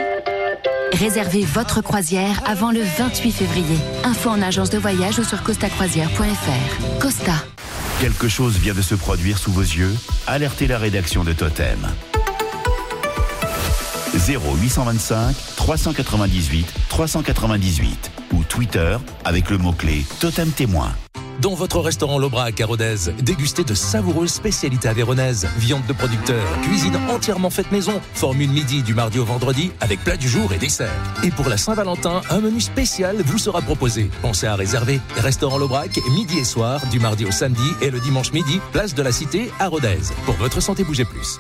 Réservez 0.94 1.44
votre 1.44 1.82
croisière 1.82 2.42
avant 2.46 2.72
le 2.72 2.82
28 2.82 3.32
février. 3.32 3.78
Info 4.04 4.30
en 4.30 4.42
agence 4.42 4.70
de 4.70 4.78
voyage 4.78 5.20
ou 5.20 5.24
sur 5.24 5.44
costacroisière.fr. 5.44 7.00
Costa. 7.00 7.34
Quelque 8.00 8.30
chose 8.30 8.58
vient 8.58 8.74
de 8.74 8.82
se 8.82 8.96
produire 8.96 9.38
sous 9.38 9.52
vos 9.52 9.62
yeux? 9.62 9.94
Alertez 10.28 10.68
la 10.68 10.78
rédaction 10.78 11.24
de 11.24 11.34
Totem. 11.34 11.80
0825 14.18 15.36
398 15.67 16.65
398 16.88 18.12
ou 18.32 18.43
Twitter 18.45 18.97
avec 19.25 19.49
le 19.49 19.58
mot-clé 19.58 20.06
Totem 20.21 20.49
Témoin. 20.49 20.95
Dans 21.41 21.56
votre 21.56 21.82
restaurant 21.82 22.17
L'Aubrac 22.17 22.62
à 22.62 22.65
Rodez, 22.65 23.12
dégustez 23.21 23.65
de 23.65 23.73
savoureuses 23.73 24.32
spécialités 24.32 24.88
avéronaises, 24.88 25.45
viande 25.58 25.86
de 25.86 25.91
producteur, 25.91 26.41
cuisine 26.62 26.97
entièrement 27.10 27.49
faite 27.49 27.69
maison, 27.73 27.99
formule 28.13 28.49
midi 28.49 28.82
du 28.82 28.93
mardi 28.93 29.19
au 29.19 29.25
vendredi 29.25 29.73
avec 29.82 30.01
plat 30.06 30.15
du 30.15 30.30
jour 30.30 30.53
et 30.53 30.58
dessert. 30.58 31.03
Et 31.25 31.32
pour 31.32 31.49
la 31.49 31.58
Saint-Valentin, 31.58 32.21
un 32.30 32.39
menu 32.39 32.62
spécial 32.62 33.17
vous 33.25 33.38
sera 33.38 33.62
proposé. 33.62 34.10
Pensez 34.21 34.47
à 34.47 34.56
réserver. 34.56 35.01
Restaurant 35.17 35.58
L'Aubrac, 35.58 35.99
midi 36.12 36.38
et 36.39 36.45
soir, 36.45 36.80
du 36.91 37.01
mardi 37.01 37.25
au 37.25 37.32
samedi 37.32 37.71
et 37.82 37.91
le 37.91 37.99
dimanche 37.99 38.32
midi, 38.32 38.62
place 38.71 38.95
de 38.95 39.03
la 39.03 39.12
Cité 39.12 39.51
à 39.60 39.67
Rodez. 39.67 39.99
Pour 40.23 40.36
votre 40.36 40.62
santé, 40.62 40.86
bougez 40.86 41.03
plus. 41.03 41.39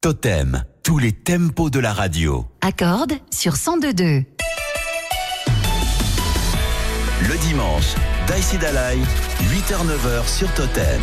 Totem, 0.00 0.62
tous 0.86 0.98
les 0.98 1.10
tempos 1.10 1.68
de 1.68 1.80
la 1.80 1.92
radio. 1.92 2.46
Accorde 2.60 3.14
sur 3.32 3.54
1022. 3.54 4.22
Le 7.22 7.38
dimanche, 7.48 7.96
Daïsi 8.28 8.56
Dalai, 8.56 8.96
8h-9h 9.50 10.28
sur 10.28 10.48
Totem. 10.54 11.02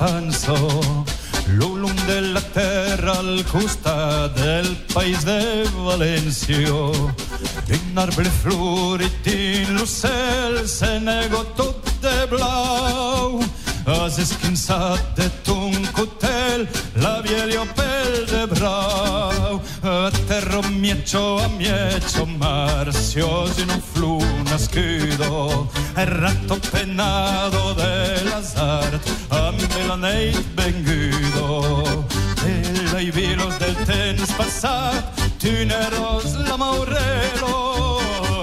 Un 0.00 0.30
de 0.30 1.21
l'olum 1.58 1.94
de 2.06 2.20
la 2.34 2.40
terra 2.54 3.12
al 3.18 3.44
costat 3.50 4.34
del 4.36 4.68
país 4.94 5.24
de 5.24 5.64
València. 5.86 6.90
Un 7.76 7.98
arbre 7.98 8.30
florit 8.42 9.14
dins 9.24 9.72
l'ocel 9.76 10.62
se 10.68 10.98
nego 11.00 11.44
tot 11.56 11.92
de 12.02 12.18
blau, 12.30 13.40
has 13.86 14.18
esquinçat 14.18 15.16
de 15.16 15.28
ton 15.44 15.74
cotel 15.92 16.68
la 17.04 17.20
bielio 17.22 17.66
pel 17.76 18.26
de 18.32 18.46
brau. 18.54 19.11
A 19.84 20.12
terra 20.28 20.62
mieccio 20.62 21.40
a 21.40 21.48
mieccio 21.48 22.24
marcios 22.24 23.58
in 23.58 23.68
un 23.68 23.82
flu 23.82 24.20
nascudo, 24.44 25.68
errato 25.96 26.56
penado 26.70 27.74
de 27.74 28.22
las 28.30 28.56
art, 28.56 29.02
a 29.30 29.50
melaneit 29.50 30.38
vengudo. 30.54 32.04
Ella 32.46 33.00
i 33.00 33.10
vilos 33.10 33.58
del 33.58 33.74
temps 33.84 34.30
passat, 34.34 35.02
tuneros 35.40 36.36
la 36.46 36.56
maurelo, 36.56 37.98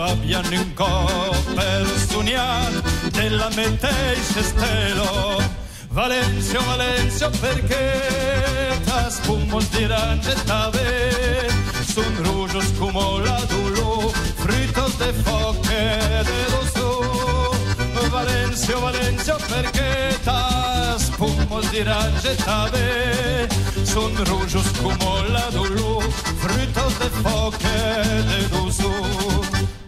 abbiano 0.09 0.49
un 0.59 0.73
cop 0.73 1.53
per 1.55 1.87
sognare 2.09 2.81
della 3.13 3.47
mateixa 3.55 4.43
stelo. 4.43 5.58
Valencio, 5.91 6.63
Valencio, 6.65 7.29
perché 7.41 8.79
trascummo 8.83 9.59
stirante 9.59 10.35
t'ave, 10.45 11.49
sun 11.83 12.15
rugios 12.21 12.71
come 12.77 13.23
la 13.23 13.43
dulo, 13.47 14.11
fritos 14.35 14.97
de 14.97 15.11
foche 15.23 16.23
de 16.23 16.49
lo 16.51 16.63
su. 16.73 18.09
Valencio, 18.09 18.79
Valencio, 18.79 19.37
perché 19.47 20.19
trascummo 20.23 21.59
stirante 21.63 22.35
t'ave, 22.35 23.47
sun 23.83 24.15
rugios 24.25 24.69
come 24.81 25.27
la 25.29 25.49
dulo, 25.49 26.01
fritos 26.37 26.97
de 26.99 27.09
foche 27.23 28.23
de 28.27 28.47
lo 28.51 28.71
su. 28.71 29.78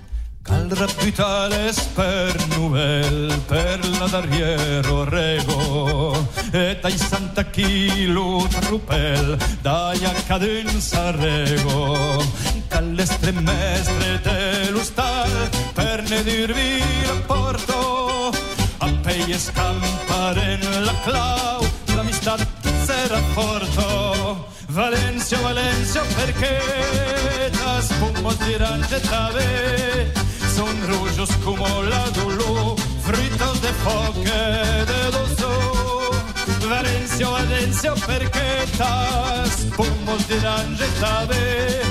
Reputales 0.72 1.80
per 1.96 2.36
novel, 2.56 3.42
per 3.48 3.80
la 4.00 4.08
darriero 4.08 5.04
rego, 5.04 6.28
et 6.52 6.84
ai 6.84 6.98
santa 6.98 7.44
chilo 7.46 8.48
trupel, 8.62 9.38
dai 9.62 10.04
a 10.06 10.14
cadenza 10.28 11.12
rego. 11.12 12.24
Cal 12.68 12.98
estremestre 12.98 14.20
de 14.24 14.72
l'ustal, 14.72 15.50
per 15.74 16.04
ne 16.10 16.24
dirvi 16.24 16.82
rapporto, 17.06 18.32
a 18.78 18.88
pei 19.04 19.38
scamparen 19.38 20.62
la 20.86 20.96
clau, 21.04 21.68
l'amistat 21.96 22.48
serà 22.86 23.22
porto. 23.34 24.50
Valencia, 24.70 25.38
Valencia, 25.42 26.02
perché 26.16 26.60
las 27.66 27.92
pomos 28.00 28.40
dirán 28.40 28.82
Getabe 28.88 30.14
son 30.62 30.78
rojos 30.88 31.30
como 31.44 31.68
la 31.92 32.04
dolo, 32.12 32.76
fritos 33.08 33.62
de 33.64 33.72
foque 33.84 34.42
de 34.92 35.02
doso. 35.18 35.52
Valencia, 36.70 37.28
Valencia, 37.30 37.94
perché 38.08 38.50
las 38.78 39.52
pomos 39.78 40.22
dirán 40.28 40.78
Getabe 40.78 41.82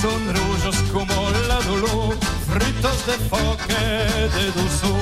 son 0.00 0.20
rojos 0.36 0.76
como 0.92 1.16
la 1.48 1.58
dolo, 1.68 2.14
fritos 2.52 2.98
de 3.08 3.16
foque 3.30 3.84
de 4.36 4.44
doso. 4.58 4.92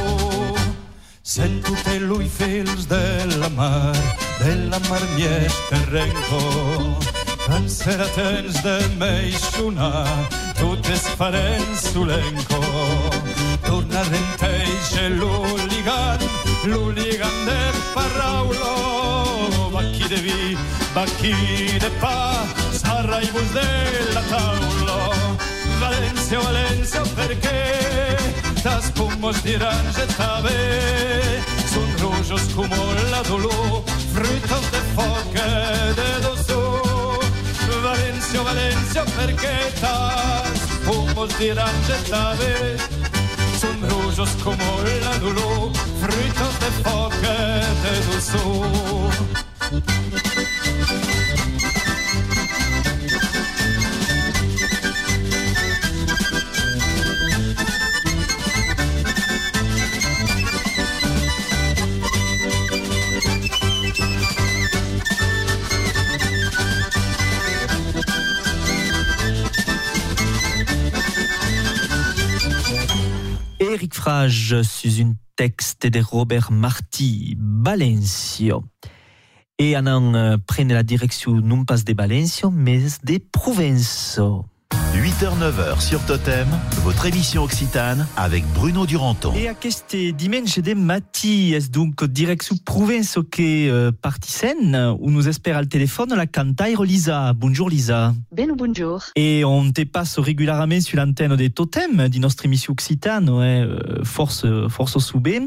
Sento 1.23 1.73
te 1.85 2.01
lui 2.01 2.29
fils 2.29 2.89
de 2.89 3.27
la 3.41 3.51
mar, 3.51 3.95
de 4.43 4.55
la 4.71 4.79
mar 4.91 5.03
mieix 5.17 5.53
terrenco. 5.71 7.22
Quan 7.47 7.69
serà 7.69 8.07
temps 8.15 8.59
de 8.65 8.77
meixonar, 9.01 10.07
tot 10.61 10.89
es 10.95 11.07
farem 11.19 11.65
solenco. 11.77 12.61
Torna 13.67 14.03
renteixe 14.09 15.09
l'oligan, 15.17 16.23
l'oligan 16.71 17.39
de 17.49 17.61
paraulo. 17.95 18.75
Bacchi 19.75 20.09
de 20.09 20.21
vi, 20.27 20.57
bacchi 20.95 21.35
de 21.83 21.91
pa, 22.01 22.17
sarraibus 22.79 23.51
de 23.59 23.69
la 24.15 24.23
taula. 24.31 25.01
Valencia, 25.81 26.39
Valencia, 26.41 27.03
perché 27.17 27.61
tas 28.63 28.91
pomos 28.93 29.43
dirán 29.43 29.85
Getabe 29.95 30.61
son 31.73 31.89
rojos 31.99 32.43
como 32.55 32.77
la 33.11 33.23
dolo, 33.25 33.85
frutos 34.15 34.65
de 34.71 34.81
foque 34.95 35.49
de 35.99 36.21
doso. 36.23 36.32
ciaperchetas, 38.93 40.59
fumos 40.85 41.39
di 41.39 41.53
rangettave, 41.53 42.77
son 43.59 43.81
rojos 43.89 44.31
como 44.45 44.83
el 44.83 45.07
anulo, 45.15 45.73
fritos 46.01 46.61
de 46.61 46.71
foque 46.83 47.39
de. 47.83 47.93
Eric 74.03 74.11
Frage 74.11 74.63
sur 74.63 75.07
un 75.07 75.15
texte 75.37 75.87
de 75.87 76.01
Robert 76.01 76.51
Martí, 76.51 77.37
Balencio. 77.39 78.65
Et 79.59 79.77
on 79.77 79.87
en 79.87 80.39
prenne 80.39 80.73
la 80.73 80.83
direction 80.83 81.33
non 81.35 81.65
pas 81.65 81.77
de 81.79 81.93
Balencio, 81.93 82.51
mais 82.51 82.81
de 83.05 83.19
Provenço. 83.31 84.45
8h-9h 84.95 85.81
sur 85.81 86.05
Totem, 86.05 86.47
votre 86.83 87.07
émission 87.07 87.43
occitane 87.43 88.07
avec 88.15 88.45
Bruno 88.53 88.85
Duranton. 88.85 89.33
Et 89.35 89.49
à 89.49 89.53
aquest 89.53 89.97
dimanche 90.15 90.59
de 90.59 90.75
matí 90.75 91.55
és 91.55 91.71
donc 91.71 92.05
direction 92.05 92.57
Provenço 92.63 93.23
que 93.23 93.71
euh, 93.71 93.91
partissent, 93.91 94.45
où 95.01 95.11
nous 95.11 95.29
espère 95.29 95.57
al 95.57 95.67
téléphone 95.67 96.15
la 96.15 96.27
cantaire 96.27 96.83
Lisa. 96.83 97.33
Bonjour 97.33 97.71
Lisa. 97.71 98.13
Ben 98.33 98.53
bonjour. 98.55 99.03
Et 99.17 99.45
on 99.47 99.73
te 99.73 99.83
passe 99.85 100.19
régulièrement 100.19 100.81
sur 100.81 100.99
l'antenne 100.99 101.37
des 101.37 101.49
Totem, 101.49 102.09
de 102.09 102.19
notre 102.19 102.45
émission 102.45 102.73
occitane, 102.73 103.31
ouais, 103.31 103.63
euh, 103.63 104.05
force, 104.05 104.45
force 104.69 104.97
au 104.97 105.01
soubé. 105.01 105.41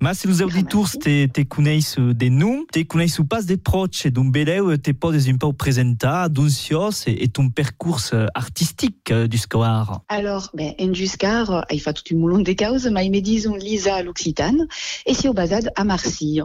Mais 0.00 0.12
si 0.12 0.28
nous 0.28 0.42
auditors 0.42 0.90
te, 0.90 1.26
te 1.26 1.40
connaissent 1.42 1.98
de 1.98 2.28
nous, 2.28 2.66
te 2.70 2.82
connaissent 2.82 3.20
pas 3.28 3.42
des 3.42 3.56
proches, 3.56 4.06
donc 4.08 4.32
beleu 4.32 4.76
te 4.76 4.90
podes 4.90 5.14
un 5.14 5.36
peu 5.36 5.52
présenter 5.52 6.28
d'uncios 6.28 6.90
et, 7.06 7.24
et 7.24 7.28
ton 7.28 7.48
parcours 7.48 8.00
artistique 8.34 9.10
euh, 9.10 9.26
du 9.26 9.38
scoar. 9.38 10.02
Alors, 10.08 10.50
ben, 10.52 10.72
en 10.80 10.92
juscar, 10.92 11.64
il 11.70 11.80
fait 11.80 11.92
tout 11.92 12.14
un 12.14 12.18
moulon 12.18 12.40
de 12.40 12.52
causes, 12.52 12.88
mais 12.88 13.08
me 13.08 13.20
disons 13.20 13.54
Lisa 13.54 14.02
l'Occitane, 14.02 14.66
et 15.06 15.14
si 15.14 15.28
au 15.28 15.32
basade 15.32 15.70
à 15.76 15.84
Marseille. 15.84 16.42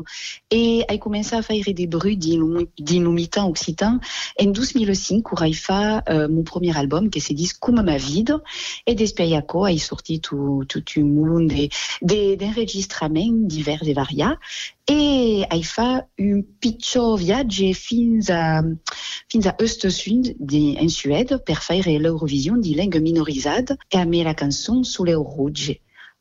Et 0.51 0.83
il 0.89 0.99
commencé 0.99 1.35
à 1.35 1.41
faire 1.41 1.63
des 1.73 1.87
bruits 1.87 2.17
d'inumitant 2.17 3.49
occitan 3.49 3.99
en 4.39 4.45
2005, 4.45 5.31
où 5.31 5.43
il 5.43 5.55
fait 5.55 5.99
euh, 6.09 6.27
mon 6.29 6.43
premier 6.43 6.77
album, 6.77 7.09
qui 7.09 7.19
se 7.19 7.33
dit 7.33 7.49
Comme 7.59 7.81
ma 7.81 7.97
vide, 7.97 8.37
et 8.85 8.95
d'Esperiaco, 8.95 9.67
il 9.67 9.79
sorti 9.79 10.21
tout, 10.21 10.63
tout 10.67 10.83
un 10.97 11.03
moulon 11.03 11.47
d'enregistrements 12.01 13.38
divers 13.47 13.83
et 13.87 13.93
variats 13.93 14.37
e 14.89 15.45
hai 15.49 15.63
fa 15.63 16.05
un 16.19 16.41
pitjor 16.59 17.17
viatge 17.17 17.73
fins 17.73 18.29
a, 18.29 18.61
fins 19.29 19.45
en 20.77 20.89
Suède 20.89 21.41
per 21.45 21.61
faire 21.63 21.87
l'Eurovision 21.99 22.57
de 22.57 22.75
langue 22.75 22.99
minorisada 22.99 23.77
e 23.91 23.97
a 23.97 24.05
me 24.05 24.23
la 24.23 24.33
cançó 24.33 24.83
Sous 24.83 25.03
rouge. 25.25 25.79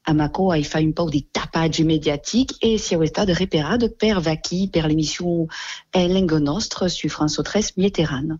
A 0.08 0.14
Mako 0.14 0.52
hai 0.52 0.64
fa 0.64 0.80
un 0.80 0.92
peu 0.92 1.10
de 1.10 1.20
tapatge 1.20 1.84
mediatic 1.84 2.54
e 2.64 2.78
si 2.78 2.94
heu 2.96 3.02
estat 3.04 3.28
reparat 3.36 3.84
per 4.00 4.22
vaqui 4.24 4.66
per 4.72 4.86
l'émission 4.88 5.46
en 5.92 6.08
langue 6.08 6.40
nostre 6.40 6.88
sur 6.88 7.10
France 7.10 7.36
3 7.44 7.76
Mitterrand. 7.76 8.38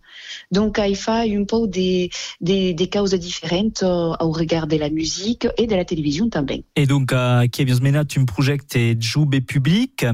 Donc 0.51 0.79
hai 0.79 0.95
fa 0.95 1.27
un 1.29 1.45
peu 1.45 1.69
de, 1.69 2.09
de, 2.41 2.73
de 2.73 2.85
causes 2.87 3.13
différentes 3.13 3.83
au 3.83 4.33
regard 4.33 4.67
de 4.67 4.79
la 4.79 4.89
musique 4.89 5.47
et 5.59 5.67
de 5.67 5.77
la 5.77 5.85
télévision 5.85 6.31
també. 6.31 6.65
Et 6.75 6.87
donc, 6.87 7.13
euh, 7.13 7.47
qui 7.49 7.61
avions 7.61 7.83
menat 7.83 8.05
un 8.17 8.25
projet 8.25 8.57
de 8.57 8.97
joube 8.99 9.39
public 9.41 10.07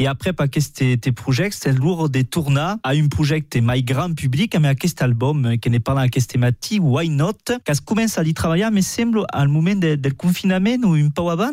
et 0.00 0.06
après, 0.06 0.32
pas 0.32 0.46
que 0.46 0.60
tes, 0.60 0.96
tes 0.96 1.10
projets, 1.10 1.48
c'est 1.50 1.72
lourd 1.72 2.08
de 2.08 2.22
tourner 2.22 2.74
à 2.84 2.90
un 2.90 3.08
projet 3.08 3.40
de 3.40 3.60
my 3.60 3.82
grand 3.82 4.14
public, 4.14 4.56
mais 4.60 4.68
à 4.68 4.74
cet 4.80 5.02
album, 5.02 5.58
qui 5.58 5.70
n'est 5.70 5.80
pas 5.80 5.92
là, 5.92 6.02
à 6.02 6.06
cette 6.12 6.28
thématique, 6.28 6.80
Why 6.80 7.08
Not, 7.08 7.32
qu'est-ce 7.64 7.82
commence 7.82 8.16
à 8.16 8.22
y 8.22 8.32
travailler, 8.32 8.70
me 8.70 8.80
semble, 8.80 9.18
au 9.18 9.46
moment 9.48 9.74
de, 9.74 10.08
confinement 10.10 10.76
ou 10.84 10.94
un 10.94 11.08
peu 11.08 11.22
avant. 11.28 11.50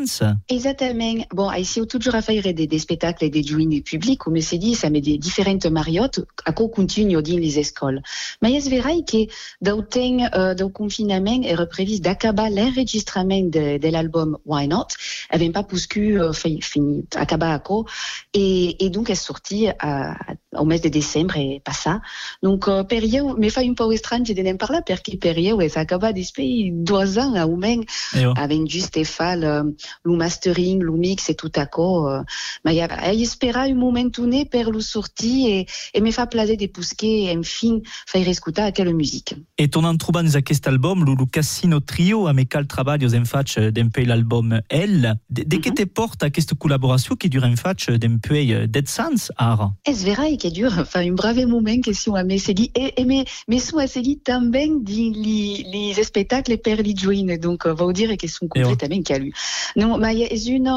Exactement. 0.48 1.26
Bon, 1.34 1.52
ici, 1.54 1.82
toujours 1.88 2.14
à 2.14 2.22
faire 2.22 2.44
des, 2.44 2.68
des 2.68 2.80
spectacles 2.80 3.26
et 3.26 3.30
des 3.32 3.42
journées 3.44 3.82
publiques, 3.82 4.20
comme 4.20 4.40
c'est 4.42 4.60
dit, 4.60 4.76
ça 4.76 4.92
met 4.92 5.02
des 5.02 5.18
différentes 5.18 5.66
mariottes, 5.66 6.20
à 6.46 6.52
quoi 6.52 6.70
continue 6.70 7.14
dans 7.14 7.22
les 7.22 7.58
écoles. 7.58 8.04
Mais 8.44 8.62
c'est 8.62 8.80
vrai 8.80 8.98
que, 9.08 9.26
temps, 9.66 10.30
euh, 10.36 10.54
dans 10.54 10.66
le 10.66 10.72
confinement, 10.72 11.42
est 11.42 11.70
prévu 11.70 12.00
d'acabar 12.00 12.52
l'enregistrement 12.52 13.42
de, 13.42 13.80
de 13.80 13.88
l'album 13.90 14.38
Why 14.46 14.68
Not, 14.68 14.88
avait 15.32 15.50
pas 15.50 15.64
poussé, 15.64 15.88
euh, 15.98 16.32
fini, 16.34 17.06
acabar 17.16 17.52
à 17.52 17.60
quoi, 17.60 17.86
et, 18.36 18.90
donc 18.90 19.10
elle 19.10 19.14
est 19.14 19.16
sortie 19.16 19.70
à, 19.80 20.16
au 20.58 20.66
mois 20.66 20.78
de 20.78 20.90
décembre 20.90 21.38
et 21.38 21.62
pas 21.64 21.74
ça. 21.74 22.02
Donc 22.44 22.68
euh, 22.68 22.84
période, 22.84 23.36
mais 23.38 23.50
fait 23.50 23.68
un 23.68 23.74
peu 23.74 23.94
étrange 23.94 24.30
de 24.30 24.42
n'en 24.42 24.58
parler 24.58 24.80
parce 24.86 25.02
que 25.02 25.16
période 25.18 25.68
ça 25.70 25.82
acaba 25.82 26.14
d'espérer 26.14 26.70
deux 26.72 27.20
ans 27.20 27.34
à 27.36 27.48
même 27.48 27.84
avec 28.36 28.70
juste 28.70 29.04
fait 29.04 29.36
le, 29.36 29.76
le 30.04 30.16
mastering, 30.16 30.82
le 30.82 30.92
mix 30.92 31.30
et 31.30 31.36
tout 31.36 31.52
à 31.56 31.66
coup. 31.66 32.08
Euh, 32.08 32.22
mais 32.64 32.76
elle 32.76 33.22
espéra 33.22 33.62
un 33.62 33.74
moment 33.74 34.04
donné 34.06 34.46
per 34.46 34.66
le 34.72 34.82
sorti 34.82 35.48
et, 35.48 35.66
et 35.94 36.02
me 36.02 36.12
fait 36.12 36.30
plaisir 36.30 36.58
de 36.58 36.68
pousser 36.68 37.36
enfin 37.38 37.80
faire 38.08 38.28
écouter 38.28 38.62
à 38.62 38.72
quelle 38.72 38.94
musique. 38.94 39.36
Et 39.58 39.68
ton 39.70 39.84
en 39.84 39.96
trouvant 39.98 40.24
dans 40.24 40.30
cet 40.30 40.68
album, 40.68 41.06
le, 41.06 41.16
le 41.16 41.26
Cassino 41.26 41.80
Trio, 41.80 42.28
avec 42.28 42.50
quel 42.50 42.68
travail 42.68 43.06
aux 43.06 43.16
enfants 43.16 43.42
d'un 43.58 43.90
peu 43.90 44.04
l'album 44.04 44.62
Elle, 44.70 45.16
dès 45.30 45.60
que 45.60 45.70
te 45.70 45.84
porte 45.84 46.24
à 46.24 46.30
cette 46.36 46.54
collaboration 46.56 47.16
qui 47.16 47.30
dure 47.30 47.44
un 47.44 47.56
fatch 47.56 47.90
d'un 47.90 48.18
peu 48.18 48.36
Dead 48.68 48.88
Sans, 48.88 49.32
Ara? 49.38 49.74
Es 49.86 50.04
vera 50.04 50.26
que 50.38 50.45
dur, 50.52 50.72
fa 50.86 51.00
un 51.00 51.14
brave 51.14 51.46
moment 51.46 51.82
que 51.82 51.94
si 51.94 52.10
on 52.10 52.16
a 52.16 52.24
me 52.24 52.38
segui, 52.38 52.72
e, 52.76 52.94
e 52.98 53.06
me, 53.06 53.26
me 53.48 53.60
sont 53.60 53.80
a 53.80 53.88
segui 53.88 54.18
também 54.18 54.84
di 54.84 55.12
li, 55.12 55.66
li 55.72 56.04
spectacles 56.04 56.58
per 56.58 56.82
li 56.82 56.96
join, 56.96 57.38
donc 57.38 57.66
euh, 57.66 57.74
vau 57.74 57.92
dire 57.92 58.18
que 58.18 58.28
sont 58.28 58.48
completament 58.48 59.04
calu. 59.04 59.34
Non, 59.76 59.98
ma 59.98 60.14
és 60.14 60.48
une, 60.48 60.72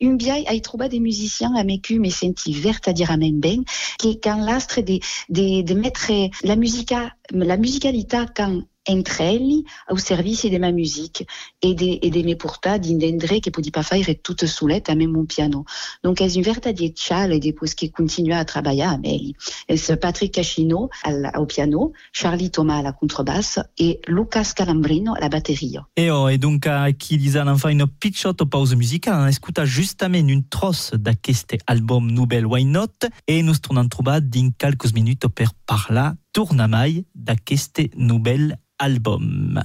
une 0.00 0.16
biai 0.16 0.46
a 0.46 0.58
trobat 0.60 0.88
des 0.88 1.00
musiciens 1.00 1.54
a 1.56 1.64
mecu 1.64 1.98
me 1.98 2.10
senti 2.10 2.52
vert 2.52 2.80
a 2.86 2.92
dire 2.92 3.10
a 3.10 3.16
men 3.16 3.40
ben, 3.40 3.64
que 3.98 4.14
quand 4.22 4.44
l'astre 4.44 4.80
de, 4.80 5.00
de, 5.28 5.62
de 5.62 5.74
mettre 5.74 6.10
la 6.42 6.56
musica, 6.56 7.16
la 7.30 7.56
musicalitat 7.56 8.32
quand 8.34 8.62
entre 8.88 9.20
elli 9.20 9.64
au 9.90 9.96
service 9.96 10.46
de 10.46 10.58
ma 10.58 10.72
musique 10.72 11.26
et 11.62 11.74
de, 11.74 11.98
et 12.02 12.10
de 12.10 12.22
me 12.22 12.34
portar 12.34 12.78
d'indendre 12.78 13.40
que 13.40 13.50
podi 13.50 13.70
pas 13.70 13.82
faire 13.82 14.06
toute 14.22 14.46
soulette 14.46 14.88
à 14.88 14.94
même 14.94 15.12
mon 15.12 15.24
piano. 15.24 15.64
Donc, 16.02 16.20
és 16.20 16.36
une 16.36 16.42
vertadier 16.42 16.94
chale 16.96 17.32
et 17.32 17.40
després 17.40 17.74
que 17.74 17.86
continua 17.86 18.38
a 18.38 18.44
travailler 18.44 18.86
amb 18.86 19.06
elli. 19.06 19.34
És 19.68 19.90
Patrick 20.00 20.34
Cachino 20.34 20.90
au 21.34 21.46
piano, 21.46 21.92
Charlie 22.12 22.50
Thomas 22.50 22.78
à 22.78 22.82
la 22.82 22.92
contrebasse 22.92 23.60
et 23.78 24.00
Lucas 24.06 24.52
Calambrino 24.54 25.14
à 25.14 25.20
la 25.20 25.28
batteria. 25.28 25.86
E, 25.96 26.10
oh, 26.10 26.28
e 26.28 26.38
donc 26.38 26.66
aquí 26.66 27.16
Lisan 27.18 27.48
en 27.48 27.58
fa 27.58 27.70
una 27.70 27.86
pitxota 27.86 28.46
pausa 28.46 28.76
musical, 28.76 29.28
escuta 29.28 29.64
justament 29.64 30.30
un 30.30 30.44
tros 30.48 30.90
d'aquest 30.94 31.56
album 31.66 32.10
Nobel 32.12 32.46
Why 32.46 32.64
Not 32.64 33.08
e 33.26 33.42
nos 33.42 33.60
tornem 33.60 33.88
trobar 33.88 34.20
din 34.20 34.52
quelques 34.58 34.92
minuts 34.92 35.30
per 35.34 35.50
parlar 35.66 36.14
tornamai 36.36 37.06
d'aquest 37.16 37.80
Nobel 37.96 38.52
album. 38.76 39.56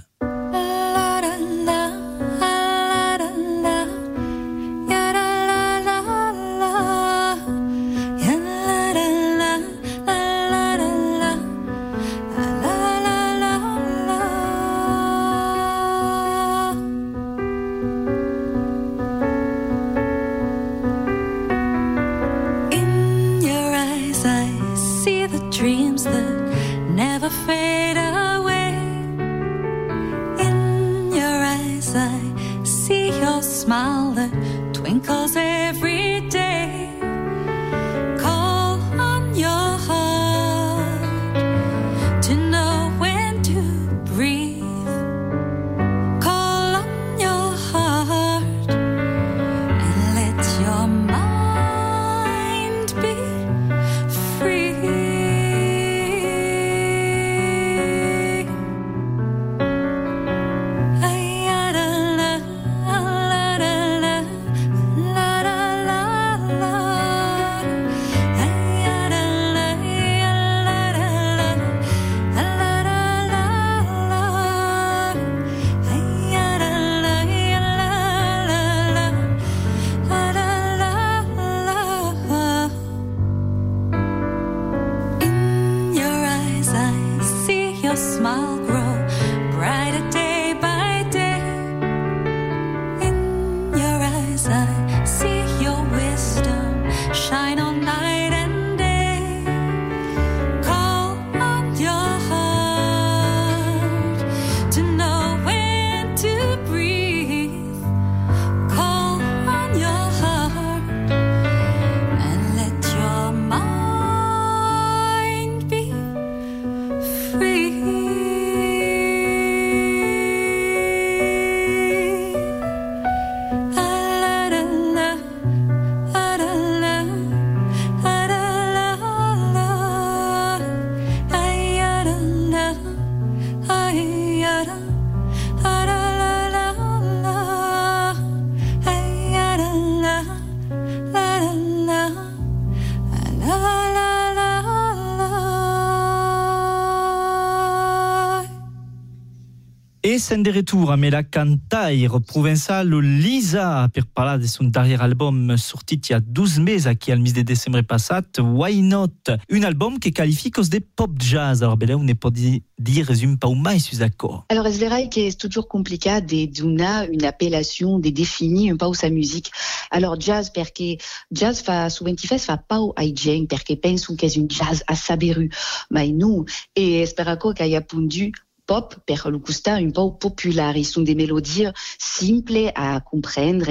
E 150.32 150.34
sen 150.34 150.44
de 150.44 150.52
retour 150.56 150.94
amb 150.94 151.10
la 151.12 151.24
cantaire 151.28 152.22
provençal 152.24 152.88
Lisa 153.04 153.90
per 153.92 154.06
parlar 154.06 154.40
de 154.40 154.48
son 154.48 154.70
darrer 154.72 155.02
album 155.04 155.58
sortit 155.58 156.08
il 156.08 156.12
y 156.14 156.16
a 156.16 156.22
12 156.22 156.62
mesos 156.62 156.88
aquí 156.88 157.12
al 157.12 157.20
mes 157.20 157.34
de 157.34 157.42
desembre 157.42 157.84
passat, 157.84 158.40
Why 158.40 158.82
Not? 158.82 159.30
Un 159.52 159.64
album 159.64 160.00
que 160.00 160.08
qualifique 160.08 160.58
de 160.70 160.80
pop 160.80 161.12
jazz. 161.20 161.64
Alors, 161.64 161.78
là, 161.78 161.98
on 161.98 162.04
ne 162.04 162.14
peut 162.14 162.32
dire, 162.32 163.06
résume 163.06 163.38
pas 163.38 163.50
ou 163.50 163.56
mai 163.56 163.80
sus 163.80 163.98
d'accord. 163.98 164.46
Alors, 164.48 164.68
es 164.68 164.78
verrai 164.78 165.10
que 165.10 165.30
c'est 165.30 165.38
toujours 165.38 165.68
compliqué 165.68 166.22
de 166.22 166.46
donner 166.46 167.10
une 167.12 167.26
appellation, 167.26 168.00
de 168.00 168.10
définir 168.10 168.74
un 168.74 168.78
peu 168.78 168.94
sa 168.94 169.10
musique. 169.10 169.52
Alors, 169.90 170.18
jazz, 170.18 170.50
perché 170.50 170.98
jazz 171.34 171.62
fa, 171.62 171.90
souvent 171.90 172.16
fait, 172.18 172.38
fa 172.38 172.56
pas 172.56 172.80
ai 172.96 173.14
gent, 173.14 173.48
perché 173.50 173.76
penso 173.76 174.16
que 174.16 174.30
c'est 174.30 174.40
un 174.40 174.48
jazz 174.48 174.82
a 174.88 174.96
saberu. 174.96 175.50
Mais 175.90 176.14
non. 176.14 176.46
Et 176.78 177.02
esperaco 177.02 177.54
qu'il 177.54 177.68
y 177.68 177.76
a 177.76 177.82
pondu 177.82 178.32
pop 178.72 178.96
per 179.06 179.24
costar 179.44 179.80
un 179.80 179.90
peu 179.92 180.18
populaire. 180.18 180.78
Ils 180.78 180.86
sont 180.86 181.02
des 181.02 181.14
mélodies 181.14 181.68
simples 182.00 182.72
à 182.74 183.02
comprendre 183.02 183.70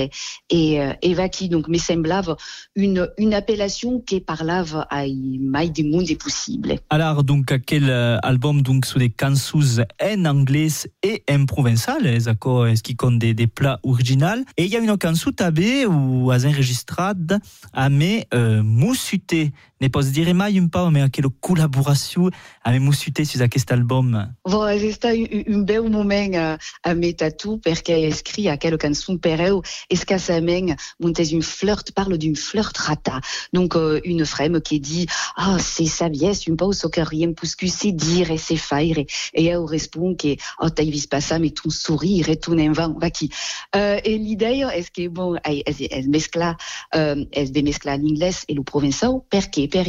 et, 0.50 0.78
et 1.00 1.14
vaki. 1.14 1.48
Donc, 1.48 1.68
me 1.68 1.78
semblava 1.78 2.36
une, 2.76 3.08
une 3.16 3.32
appellation 3.32 4.00
qui 4.00 4.20
parlava 4.20 4.86
ai 4.90 5.38
mai 5.40 5.70
de 5.70 5.84
monde 5.84 6.14
possible. 6.18 6.74
Alors, 6.90 7.24
donc, 7.24 7.46
quel 7.64 7.88
euh, 7.88 8.18
album 8.22 8.60
donc 8.60 8.84
sur 8.84 8.98
des 8.98 9.10
chansons 9.18 9.82
en 10.02 10.24
anglais 10.26 10.68
et 11.02 11.22
en 11.30 11.46
provençal, 11.46 12.22
d'accord, 12.22 12.66
ce 12.76 12.82
qui 12.82 12.94
compte 12.94 13.18
des, 13.18 13.32
des 13.32 13.46
plats 13.46 13.80
originaux? 13.82 14.44
Et 14.58 14.66
il 14.66 14.70
y 14.70 14.76
a 14.76 14.80
une 14.80 14.94
chanson 15.02 15.30
tabée 15.32 15.86
ou 15.86 16.30
à 16.30 16.44
enregistrade 16.44 17.40
à 17.72 17.88
mes 17.88 18.26
euh, 18.34 18.62
moussuté. 18.62 19.52
Ne 19.80 19.88
pas 19.88 20.02
dire 20.02 20.34
mai 20.34 20.58
un 20.58 20.66
peu, 20.66 20.90
mais 20.90 21.08
quelle 21.08 21.30
collaboration 21.40 22.28
avec 22.62 22.82
moussuté 22.82 23.24
sur 23.24 23.40
cet 23.40 23.72
album? 23.72 24.30
C'est 24.90 25.04
un, 25.06 25.54
un 25.54 25.58
bel 25.60 25.82
moment 25.82 26.30
à, 26.34 26.58
à 26.82 26.94
mettre 26.94 27.28
tout 27.36 27.58
parce 27.58 27.82
qu'elle 27.82 28.04
écrit 28.04 28.48
à 28.48 28.56
quelle 28.56 28.76
chanson 28.80 29.18
per 29.18 29.36
eux. 29.48 29.60
Est-ce 29.88 30.06
qu'à 30.06 30.18
sa 30.18 30.40
main, 30.40 30.74
monter 30.98 31.28
une 31.30 31.42
flirt, 31.42 31.92
parle 31.92 32.18
d'une 32.18 32.36
flirt 32.36 32.76
rata. 32.76 33.20
Donc, 33.52 33.76
euh, 33.76 34.00
une 34.04 34.24
frame 34.24 34.60
qui 34.60 34.80
dit, 34.80 35.06
ah, 35.36 35.56
c'est 35.58 35.86
sa 35.86 36.08
biesse, 36.08 36.46
une 36.46 36.56
pause 36.56 36.84
au 36.84 36.90
rien, 36.96 37.32
parce 37.32 37.54
que 37.56 37.66
c'est 37.66 37.92
dire 37.92 38.30
et 38.30 38.38
c'est 38.38 38.56
faire. 38.56 38.98
Et, 38.98 39.06
et 39.34 39.46
elle 39.46 39.58
répond 39.58 40.14
que, 40.14 40.36
oh, 40.60 40.70
t'as 40.70 40.84
vu 40.84 41.06
pas 41.08 41.20
ça, 41.20 41.38
mais 41.38 41.50
ton 41.50 41.70
sourire 41.70 42.28
et 42.28 42.36
ton 42.36 42.58
invent, 42.58 42.94
va 42.98 43.10
qui. 43.10 43.30
Euh, 43.76 43.98
et 44.04 44.18
l'idée, 44.18 44.66
est-ce 44.74 44.90
que, 44.90 45.08
bon, 45.08 45.36
elle, 45.44 46.08
mescla, 46.08 46.56
euh, 46.94 47.24
elle 47.32 47.52
démescla 47.52 47.96
l'inglais 47.96 48.30
et 48.48 48.54
le 48.54 48.62
provençal, 48.62 49.20
perché, 49.30 49.68
per 49.68 49.84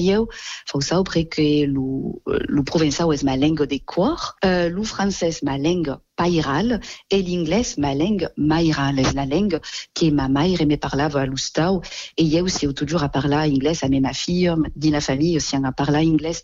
faut 0.66 0.82
ça, 0.82 0.98
après 0.98 1.26
que 1.26 1.42
le, 1.66 2.14
le 2.48 2.64
provençal 2.64 3.14
est 3.14 3.24
ma 3.24 3.38
langue 3.38 3.66
de 3.66 3.80
corps, 3.86 4.36
euh, 4.46 4.70
le 4.92 4.96
français 4.96 5.40
ma 5.44 5.58
langue 5.58 5.96
pairal 6.22 6.80
et 7.10 7.22
l'anglais 7.28 7.68
ma 7.84 7.94
langue 8.02 8.28
mairal, 8.38 8.98
la 9.20 9.26
langue 9.34 9.60
que 9.98 10.08
ma 10.20 10.28
mère 10.38 10.62
me 10.72 10.78
parlava 10.86 11.22
a 11.22 11.26
l'ustau 11.32 11.74
et 12.20 12.26
eu 12.38 12.50
c'est 12.56 12.72
toujours 12.82 13.04
à 13.04 13.10
parler 13.10 13.42
anglais 13.52 13.78
à 13.86 13.90
ma 14.08 14.14
fille, 14.14 14.52
dans 14.82 14.92
la 14.98 15.02
famille 15.10 15.36
aussi 15.38 15.56
on 15.60 15.64
a 15.72 15.74
parlé 15.82 16.00
anglais. 16.12 16.38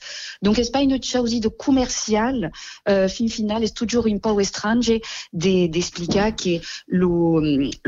Donc 0.43 0.55
c'est 0.57 0.71
pas 0.77 0.81
une 0.87 1.01
chose 1.13 1.39
de 1.45 1.49
commercial, 1.65 2.51
euh, 2.89 3.07
fin 3.15 3.27
final 3.37 3.63
est 3.63 3.75
toujours 3.81 4.05
un 4.07 4.19
peu 4.25 4.41
étrange 4.41 4.91
de- 5.43 5.67
d'expliquer 5.73 6.31
que 6.41 6.53
le, 6.87 7.09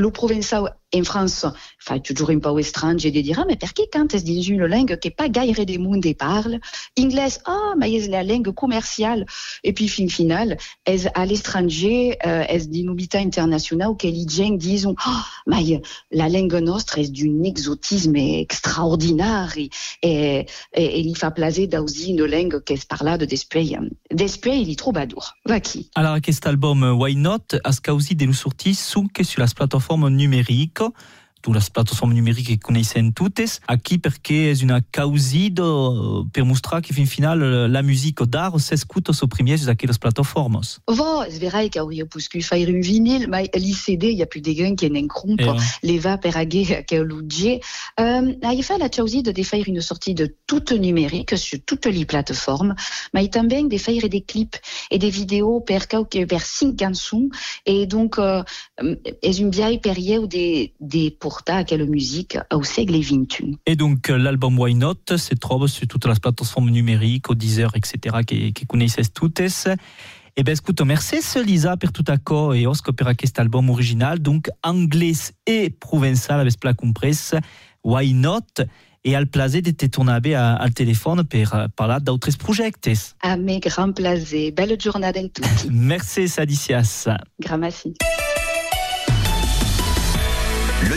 le 0.04 0.10
provençal 0.20 0.64
en 1.00 1.04
France 1.04 1.46
fa 1.86 2.00
toujours 2.00 2.32
un 2.32 2.40
peu 2.46 2.60
étrange 2.60 3.04
de 3.16 3.22
dire 3.28 3.38
ah, 3.42 3.46
mais 3.48 3.60
perché 3.64 3.84
quand 3.94 4.10
est 4.16 4.26
dans 4.32 4.42
une 4.54 4.66
langue 4.74 4.96
que 5.04 5.10
pas 5.20 5.30
gaire 5.38 5.66
de 5.72 5.78
monde 5.86 6.10
parle 6.26 6.56
anglais 7.04 7.34
ah 7.46 7.74
mais 7.80 8.00
c'est 8.02 8.14
la 8.20 8.24
langue 8.32 8.52
commerciale? 8.64 9.22
Et 9.68 9.72
puis 9.76 9.88
fin 9.96 10.08
final 10.20 10.50
est 10.92 11.08
à 11.22 11.24
l'étranger 11.30 11.79
euh, 11.86 12.44
est 12.48 12.70
d'une 12.70 12.90
habitat 12.90 13.20
international 13.20 13.96
que 13.98 14.08
les 14.08 14.28
gens 14.28 14.52
disent 14.52 14.88
ah 15.06 15.26
mais 15.48 15.82
la 16.12 16.30
langue 16.30 16.56
nostre 16.56 17.00
est 17.00 17.12
d'un 17.12 17.44
exotisme 17.44 18.16
extraordinaire. 18.16 19.54
Et, 19.58 19.70
et, 20.04 20.46
et, 20.74 21.00
il 21.00 21.18
fait 21.18 21.34
plaisir 21.34 21.68
d'aussi 21.68 22.12
une 22.12 22.26
langue 22.26 22.64
qui 22.64 22.74
est 22.74 22.88
parlada 22.88 23.26
d'esprit 23.26 23.76
d'esprit 24.12 24.62
il 24.62 24.72
est 24.72 24.80
troubadour. 24.80 25.34
Va 25.46 25.60
qui 25.60 25.90
Alors, 25.96 26.18
cet 26.24 26.48
album 26.48 26.84
euh, 26.84 26.94
Why 26.94 27.16
Not? 27.16 27.56
A 27.64 27.72
causi 27.84 28.16
de 28.16 28.32
sorti 28.32 28.74
sunche 28.74 29.24
sulla 29.24 29.48
plateforme 29.48 30.10
numérique? 30.10 30.80
tu 30.80 30.86
las 30.90 31.29
plateforme 31.74 32.14
numérique 32.14 32.60
que 32.60 32.66
connaissent 32.66 33.14
toutes, 33.16 33.60
aquí 33.68 33.98
perché 33.98 34.52
è 34.52 34.64
una 34.64 34.82
causido 34.90 36.28
per 36.32 36.44
mostrare 36.44 36.82
che 36.82 36.94
fin 36.94 37.06
final 37.08 37.70
la 37.70 37.82
musique 37.82 38.26
d'art 38.26 38.58
s'escuta 38.58 39.14
su 39.14 39.28
primier 39.28 39.58
su 39.60 39.70
aquelles 39.70 39.98
plateformes. 39.98 40.80
Vo, 40.88 41.24
es 41.24 41.38
verai 41.40 41.70
qu'hauria 41.70 42.06
puscu 42.06 42.42
faire 42.42 42.70
un 42.70 42.82
vinyle, 42.82 43.28
mais 43.28 43.50
l'ICD, 43.54 44.04
il 44.04 44.18
y 44.18 44.22
a 44.22 44.26
plus 44.26 44.42
des 44.42 44.56
gens 44.56 44.76
qui 44.76 44.90
n'en 44.90 45.08
crompe, 45.08 45.40
Eh 45.42 45.50
ouais. 45.50 45.58
les 45.84 46.00
va 46.00 46.18
per 46.18 46.36
aguer 46.36 46.84
que 46.88 46.96
l'udje. 46.96 47.60
Euh, 48.00 48.34
il 48.54 48.64
fait 48.64 48.78
la 48.78 48.90
chose 48.92 49.24
de 49.24 49.44
faire 49.44 49.64
une 49.68 49.82
sortie 49.82 50.14
de 50.14 50.36
toute 50.48 50.72
numérique 50.72 51.38
sur 51.38 51.60
toutes 51.66 51.86
les 51.86 52.06
plateformes, 52.06 52.76
mais 53.14 53.28
também 53.30 53.68
de 53.70 53.78
faire 53.78 54.10
des 54.10 54.22
clips 54.22 54.58
et 54.92 54.98
des 55.00 55.10
vidéos 55.10 55.62
per 55.62 55.88
per 55.88 56.42
cinq 56.42 56.80
chansons, 56.80 57.30
et 57.66 57.86
donc, 57.86 58.18
euh, 58.18 58.44
est 59.22 59.38
une 59.38 59.52
vieille 59.52 59.80
période 59.80 60.28
des, 60.28 60.74
des 60.80 61.12
porta 61.30 61.58
à 61.58 62.56
au 62.56 62.60
XXI. 62.62 63.58
Et 63.68 63.76
donc 63.76 64.10
euh, 64.10 64.18
l'album 64.18 64.58
Why 64.58 64.74
Not 64.74 65.18
se 65.18 65.36
trouve 65.36 65.68
sur 65.68 65.86
toutes 65.88 66.06
les 66.08 66.20
plateformes 66.20 66.70
numériques, 66.72 67.30
au 67.30 67.36
Deezer, 67.36 67.72
etc., 67.76 68.18
che 68.26 68.66
connaissent 68.66 69.14
toutes. 69.14 69.42
E 70.38 70.44
ben 70.44 70.56
écoute, 70.56 70.82
merci 70.86 71.18
Lisa 71.46 71.76
per 71.78 71.92
tout 71.92 72.06
accord 72.08 72.56
et 72.56 72.66
osco 72.66 72.94
per 72.94 73.08
aquest 73.08 73.38
album 73.40 73.70
original, 73.70 74.20
donc 74.20 74.48
anglais 74.64 75.34
et 75.46 75.70
provençal 75.70 76.40
avec 76.40 76.58
pla 76.60 76.74
compres, 76.74 77.36
Why 77.84 78.14
Not, 78.14 78.64
et 79.04 79.16
al 79.16 79.28
plaisir 79.28 79.62
de 79.62 79.72
te 79.72 79.86
tornabe 79.88 80.34
a- 80.34 80.56
al 80.56 80.72
téléphone 80.74 81.24
per 81.26 81.46
euh, 81.54 81.68
parlar 81.76 82.00
d'autres 82.02 82.36
projectes. 82.38 82.90
À 83.22 83.38
mes 83.38 83.60
grands 83.60 83.92
plaisirs. 83.94 84.52
Belle 84.56 84.78
journée 84.80 85.08
en 85.08 85.28
tutti. 85.28 85.68
Merci 85.72 86.28
Sadicias. 86.28 87.08
Gramassi. 87.40 87.94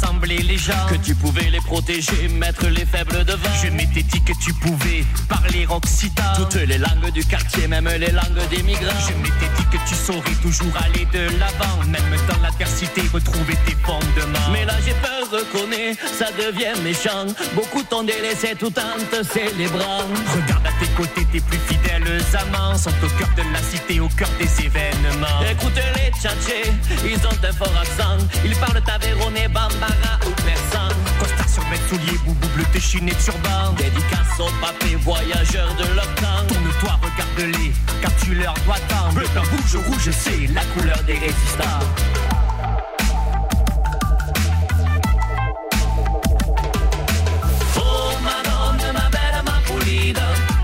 Pouvais 0.00 0.17
que 0.28 0.96
tu 0.96 1.14
pouvais 1.14 1.48
les 1.50 1.60
protéger, 1.60 2.28
mettre 2.28 2.66
les 2.66 2.84
faibles 2.84 3.24
devant. 3.24 3.48
Je 3.62 3.70
m'étais 3.70 4.02
dit 4.02 4.22
que 4.22 4.32
tu 4.38 4.52
pouvais 4.52 5.04
parler 5.26 5.66
occitan, 5.70 6.22
toutes 6.36 6.56
les 6.56 6.76
langues 6.76 7.10
du 7.14 7.24
quartier, 7.24 7.66
même 7.66 7.88
les 7.88 8.10
langues 8.10 8.48
des 8.50 8.62
migrants. 8.62 8.92
Je 9.08 9.14
m'étais 9.14 9.48
dit 9.56 9.64
que 9.72 9.88
tu 9.88 9.94
saurais 9.94 10.34
toujours 10.42 10.72
aller 10.84 11.06
de 11.06 11.30
l'avant, 11.38 11.82
même 11.86 12.02
dans 12.28 12.40
l'adversité, 12.42 13.02
retrouver 13.12 13.54
tes 13.64 13.76
fondements. 13.82 14.50
Mais 14.52 14.66
là 14.66 14.74
j'ai 14.84 14.92
peur, 14.94 15.30
reconnais, 15.30 15.94
ça 15.94 16.26
devient 16.32 16.78
méchant 16.82 17.26
Beaucoup 17.54 17.82
t'ont 17.82 18.02
délaissé 18.02 18.54
tout 18.58 18.72
en 18.78 18.98
te 19.10 19.22
célébrant 19.26 20.02
Regarde 20.34 20.66
à 20.66 20.84
tes 20.84 20.90
côtés, 20.92 21.26
tes 21.32 21.40
plus 21.40 21.58
fidèles 21.68 22.22
amants 22.34 22.76
sont 22.76 22.90
au 22.90 23.08
cœur 23.18 23.30
de 23.36 23.42
la 23.52 23.62
cité, 23.62 24.00
au 24.00 24.08
cœur 24.08 24.28
des 24.38 24.64
événements. 24.64 25.40
Écoute 25.50 25.80
les 25.96 26.10
tchatchés, 26.20 26.72
ils 27.04 27.26
ont 27.26 27.48
un 27.48 27.52
fort 27.52 27.74
accent 27.80 28.24
Ils 28.44 28.56
parlent 28.56 28.82
tavéronais, 28.82 29.48
bambara 29.48 30.17
ou 30.26 30.30
Costard 31.18 31.48
sur 31.48 31.64
mes 31.68 31.76
souliers, 31.88 32.18
boubou 32.24 32.48
bleu 32.54 32.64
déchiné 32.72 33.12
de 33.12 33.16
turban. 33.16 33.72
Dédicace 33.76 34.38
aux 34.38 34.50
papés 34.60 34.96
voyageurs 34.96 35.74
de 35.74 35.94
leur 35.94 36.08
Tourne-toi, 36.46 36.98
regarde-les, 37.02 37.72
car 38.00 38.10
tu 38.16 38.34
leur 38.34 38.54
dois 38.64 38.78
tant. 38.88 39.12
Bleu, 39.12 39.26
rouge, 39.34 39.76
rouge, 39.86 40.10
c'est 40.12 40.46
la 40.52 40.64
couleur 40.76 41.02
des 41.04 41.14
résistants. 41.14 41.64
Oh 47.76 48.12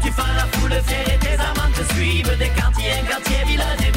Tu 0.02 0.10
fais 0.12 0.22
la 0.36 0.46
foule 0.52 0.82
fière 0.86 1.14
et 1.14 1.18
tes 1.18 1.34
amants 1.34 1.72
te 1.74 1.94
suivent 1.94 2.38
Des 2.38 2.48
quartiers 2.48 2.92
en 3.02 3.06
quartier, 3.06 3.44
village 3.46 3.78
et 3.88 3.93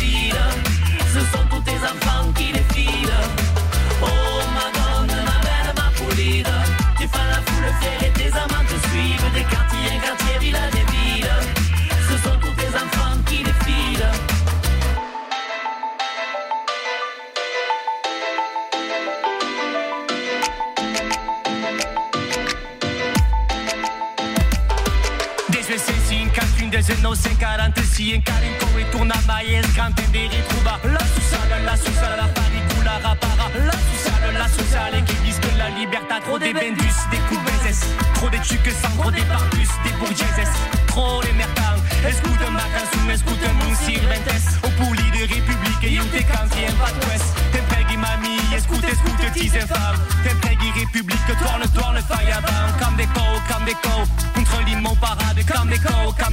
541 27.15 28.13
encara 28.13 28.43
in 28.43 28.57
come 28.59 28.89
torna 28.89 29.15
mai 29.25 29.55
e 29.55 29.63
sgrante 29.63 30.03
ritrova 30.11 30.79
La 30.83 31.05
sociale, 31.15 31.63
la 31.63 31.75
sociale, 31.75 32.15
la 32.15 32.27
paricula 32.27 32.99
rapara 33.01 33.49
La 33.53 33.71
sociale, 33.71 34.31
la 34.33 34.47
sociale 34.47 35.03
qui 35.03 35.15
disent 35.23 35.39
que 35.39 35.55
la 35.57 35.69
liberté 35.69 36.15
Trop 36.25 36.37
des 36.37 36.53
bendus, 36.53 36.97
des 37.11 37.17
coups 37.29 37.39
de 37.39 37.63
baisses 37.63 37.85
Trop 38.15 38.29
des 38.29 38.39
tucs 38.39 38.73
sans 38.81 38.91
trop 38.97 39.11
des 39.11 39.23
barbus, 39.23 39.69
des 39.85 39.91
bourgeoises. 39.99 40.55
Trop 40.87 41.21
les 41.21 41.33
mertants 41.33 41.79
Escuta 42.05 42.49
ma 42.51 42.65
canzone, 42.75 43.11
escuta 43.13 43.53
mon 43.53 43.73
sirventes 43.75 44.59
Au 44.63 44.69
puli 44.75 45.07
de 45.11 45.23
république 45.33 45.83
et 45.83 45.97
te 45.97 46.23
canti 46.27 46.61
en 46.67 46.75
pas 46.75 46.91
d'ouest 46.91 47.25
Te 47.53 47.59
preghi 47.69 47.97
mami, 47.97 48.37
escuta, 48.55 48.87
escuta 48.87 49.29
tis 49.33 49.55
infâmes? 49.55 49.99
Te 50.23 50.35
preghi 50.41 50.71
république, 50.71 51.27
tourne, 51.39 51.63
tourne, 51.73 51.99
faille 52.07 52.31
avant 52.31 52.67
Comme 52.83 52.95
des 52.97 53.07
co, 53.07 53.23
comme 53.47 53.65
des 53.65 53.77
co 53.81 54.03
Contre 54.35 54.61
l'immo 54.65 54.95
parade, 54.99 55.39
comme 55.47 55.69
des 55.69 55.79
co, 55.79 56.13
comme 56.19 56.26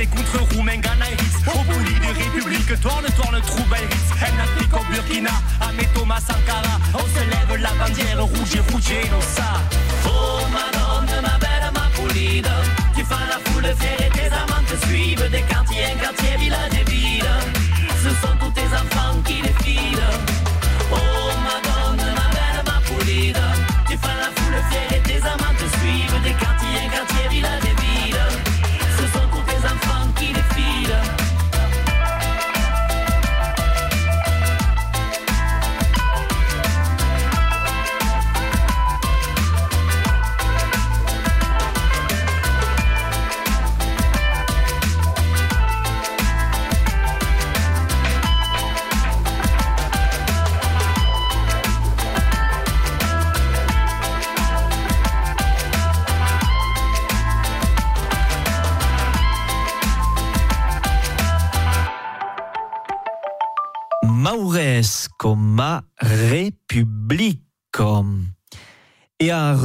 Et 0.00 0.06
contre 0.06 0.54
Roumain, 0.54 0.78
Ghana 0.78 1.10
et 1.10 1.14
Ritz. 1.14 1.46
Au 1.46 1.58
puli 1.70 1.92
de 1.92 2.06
république, 2.06 2.80
tourne, 2.80 3.04
tourne, 3.16 3.38
trouble 3.42 3.74
Ritz. 3.74 4.10
En 4.22 4.42
Afrique 4.42 4.72
au 4.72 4.92
Burkina, 4.92 5.30
à 5.60 5.84
Thomas 5.94 6.20
Sankara. 6.20 6.78
On 6.94 6.98
se 6.98 7.20
lève 7.20 7.60
la 7.60 7.72
bandière 7.74 8.24
rouge 8.24 8.54
et 8.54 8.72
rouge 8.72 8.90
et 8.90 9.08
non 9.10 9.20
ça 9.20 9.60
Oh 10.06 10.40
Madonna, 10.50 11.20
ma 11.20 11.38
belle, 11.38 11.70
ma 11.74 11.86
pulida 11.94 12.50
Tu 12.96 13.04
fais 13.04 13.26
la 13.28 13.50
foule 13.50 13.74
fière 13.78 14.09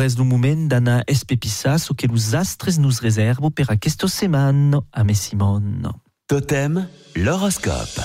Res 0.06 0.14
do 0.14 0.24
moment 0.24 0.68
d'anar 0.68 1.04
espepissar 1.08 1.80
so 1.80 1.96
que 1.96 2.06
los 2.06 2.36
astres 2.36 2.78
nous 2.78 3.00
reservo 3.00 3.50
per 3.50 3.66
aquesta 3.74 4.08
setmana 4.08 4.84
a 4.94 5.04
me 5.04 5.16
Simone. 5.16 5.90
Totem, 6.28 6.86
l'horoscope. 7.16 8.04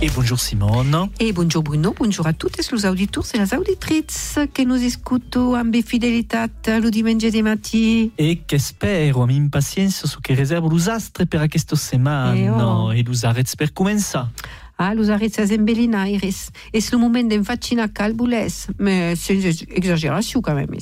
Et 0.00 0.08
bonjour 0.08 0.40
Simone. 0.40 1.10
Et 1.20 1.34
bonjour 1.34 1.62
Bruno, 1.62 1.94
bonjour 1.98 2.26
à 2.26 2.32
toutes 2.32 2.56
les 2.56 2.86
auditeurs 2.86 3.24
et 3.34 3.38
les 3.38 3.54
auditrices 3.54 4.38
que 4.54 4.62
nous 4.62 4.82
écoutons 4.82 5.52
avec 5.52 5.86
fidélité 5.86 6.46
le 6.66 6.88
dimanche 6.88 7.30
de 7.30 7.42
matin. 7.42 8.08
E 8.16 8.46
che 8.46 8.58
spero 8.58 9.20
amb 9.20 9.32
impaciència 9.32 10.08
so 10.08 10.22
que 10.22 10.34
reservo 10.34 10.70
los 10.70 10.88
astres 10.88 11.28
per 11.28 11.42
aquesta 11.42 11.76
setmana. 11.76 12.34
Eh, 12.34 12.48
oh. 12.48 12.94
E 12.94 13.02
los 13.02 13.24
arrets 13.24 13.54
per 13.56 13.74
començar. 13.74 14.30
Ah, 14.78 14.94
los 14.94 15.10
arrêts 15.10 15.36
en 15.38 15.64
belinaires. 15.64 16.50
És 16.72 16.90
le 16.92 16.98
moment 16.98 17.28
d'enfacinar 17.28 17.92
calbules, 17.92 18.68
mais 18.78 19.16
sans 19.16 19.44
exagération 19.68 20.40
quand 20.40 20.54
même. 20.54 20.80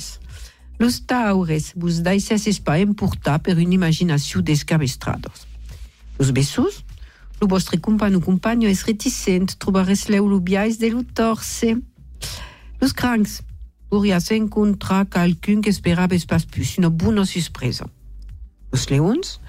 Los 0.85 1.01
taures 1.01 1.73
vos 1.75 2.03
deixes 2.03 2.59
pas 2.61 2.79
emportar 2.79 3.39
per 3.41 3.55
una 3.57 3.73
imaginació 3.73 4.43
descabestrados. 4.43 5.47
Los 6.19 6.31
bessos, 6.31 6.85
lo 7.41 7.49
vostre 7.49 7.79
company 7.81 8.19
o 8.19 8.21
compagno 8.21 8.69
és 8.69 8.83
reticent, 8.85 9.57
trobares 9.57 10.11
leu 10.13 10.29
lo 10.29 10.43
biais 10.45 10.77
de 10.77 10.91
lo 10.93 11.01
torse. 11.03 11.79
Los 12.83 12.93
crancs, 12.93 13.41
pourrias 13.89 14.31
encontrar 14.31 15.09
qualcun 15.09 15.63
que 15.63 15.73
esperaves 15.73 16.27
pas 16.27 16.45
plus, 16.45 16.77
una 16.77 16.91
bona 16.91 17.25
sorpresa. 17.25 17.89
Los 18.71 18.91
leons, 18.91 19.41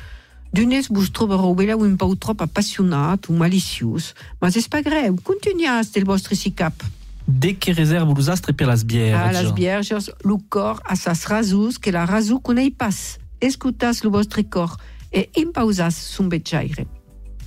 D'unes 0.55 0.87
vos 0.87 1.09
trobareu 1.11 1.51
bella 1.53 1.75
un 1.75 1.97
pau 1.99 2.15
trop 2.15 2.39
apassionat 2.39 3.27
ou 3.27 3.35
maliciós, 3.35 4.13
mas 4.39 4.55
és 4.55 4.69
pas 4.71 4.79
greu, 4.79 5.17
continuas 5.19 5.91
del 5.91 6.07
vostre 6.07 6.37
sicap. 6.39 6.79
Reservo 7.27 8.13
los 8.13 8.29
astres 8.29 8.55
per 8.55 8.67
las 8.67 8.85
bières. 8.85 9.15
A 9.15 9.31
las 9.31 9.53
vierges, 9.53 10.11
lo 10.23 10.37
cor 10.49 10.81
a 10.85 10.95
sas 10.95 11.27
rasus 11.27 11.79
que 11.79 11.91
la 11.91 12.05
rasu 12.05 12.39
conei 12.39 12.71
pas. 12.71 13.19
Escutas 13.39 14.03
lo 14.03 14.11
vostre 14.11 14.43
cor 14.43 14.77
e 15.11 15.29
impausas 15.35 15.95
son. 15.95 16.29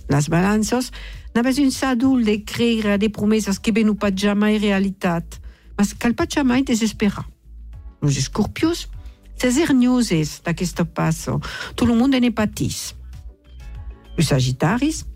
Las 0.09 0.29
n'avez 1.35 1.59
un 1.59 1.71
sadul 1.71 2.25
de 2.25 2.45
creire 2.45 2.93
a 2.95 2.99
promesas 3.11 3.59
que 3.59 3.71
venu 3.71 3.95
pas 3.95 4.13
jamais 4.15 4.59
realitat, 4.59 5.25
mas 5.77 5.95
cal 5.95 6.15
pas 6.15 6.27
jamais 6.29 6.65
desesperar. 6.65 7.29
Los 8.03 8.17
escorpios, 8.17 8.89
ses 9.37 9.59
hernioses 9.59 10.43
d'aquesta 10.45 10.85
passo, 10.85 11.41
tot 11.77 11.87
lo 11.87 11.95
monde 11.95 12.21
ne 12.21 12.31
patís. 12.31 12.95
Los 14.17 14.27
sagitaris, 14.27 15.07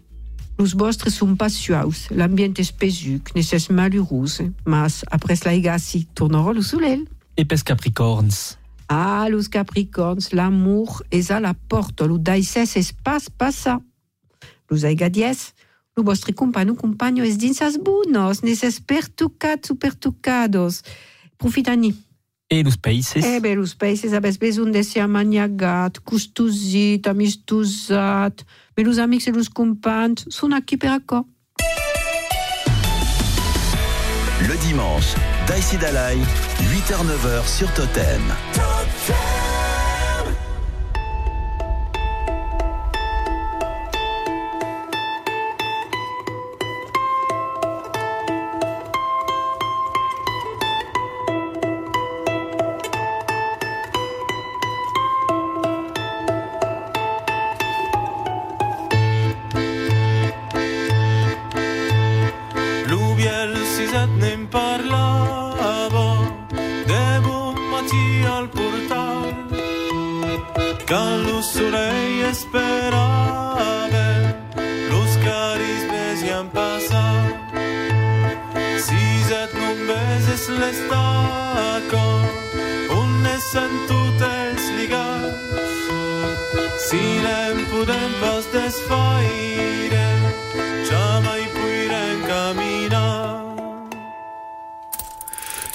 los 0.63 0.77
vostres 0.79 1.17
són 1.19 1.35
pas 1.35 1.51
suaus, 1.51 2.05
l'ambient 2.15 2.55
és 2.63 2.71
pesuc, 2.71 3.33
necess 3.35 3.67
malheurós, 3.75 4.39
mas 4.63 5.01
après 5.11 5.43
la 5.43 5.57
egassi 5.59 6.05
tornarà 6.15 6.53
lo 6.55 6.63
solel. 6.63 7.03
E 7.35 7.43
pes 7.49 7.65
capricorns. 7.67 8.55
Ah, 8.87 9.27
los 9.33 9.49
capricorns, 9.51 10.31
l'amour 10.37 11.01
és 11.11 11.33
a 11.35 11.41
la 11.43 11.55
porta, 11.55 12.07
lo 12.07 12.21
daïsès 12.21 12.77
és 12.79 12.93
pas 12.93 13.27
passa. 13.27 13.81
Los 14.71 14.85
aigadies, 14.87 15.51
lo 15.97 16.05
vostre 16.07 16.33
compagno 16.33 17.27
és 17.27 17.41
dins 17.41 17.59
as 17.67 17.75
bunos, 17.77 18.45
necess 18.47 18.79
pertucats 18.79 19.75
o 19.75 19.75
pertucados. 19.75 20.83
Profitani. 21.39 21.91
E 22.53 22.63
los 22.63 22.77
países. 22.77 23.25
Eh 23.25 23.41
bé, 23.41 23.55
los 23.55 23.73
països 23.73 24.13
avès 24.13 24.37
besoin 24.37 24.71
de 24.71 24.83
ser 24.85 25.01
amaniagat, 25.01 26.03
costosit, 26.05 27.07
amistosat, 27.09 28.45
mais 28.77 28.85
los 28.85 28.99
amics 28.99 29.27
e 29.27 29.33
los 29.33 29.49
companys 29.49 30.29
són 30.29 30.53
aquí 30.53 30.77
per 30.77 30.93
accord. 30.93 31.25
Le 34.45 34.57
dimanche, 34.69 35.17
Daïsi 35.49 35.81
Dalai, 35.81 36.21
8h-9h 36.69 37.49
sur 37.49 37.73
Totem. 37.73 38.21
Set 64.03 64.11
nem 64.19 64.47
parlava 64.47 66.07
de 66.91 67.05
bon 67.25 67.55
matí 67.73 68.07
al 68.37 68.47
portal 68.57 69.27
Quand 70.91 71.19
lo 71.27 71.39
soleil 71.43 72.25
esperava 72.35 73.71
los 74.93 75.13
carismes 75.27 76.19
hi 76.25 76.31
han 76.37 76.49
passat. 76.59 77.35
Si 78.87 79.05
set 79.29 79.51
non 79.63 79.79
beses 79.91 80.45
l'estaca 80.61 82.07
on 82.99 83.09
ne 83.27 83.37
sent 83.51 83.77
totes 83.91 84.63
ligats 84.79 85.37
Si 86.87 87.03
nem 87.27 87.57
podem 87.71 88.11
pas 88.23 88.45
desfaire 88.59 90.07
jamais 90.91 91.02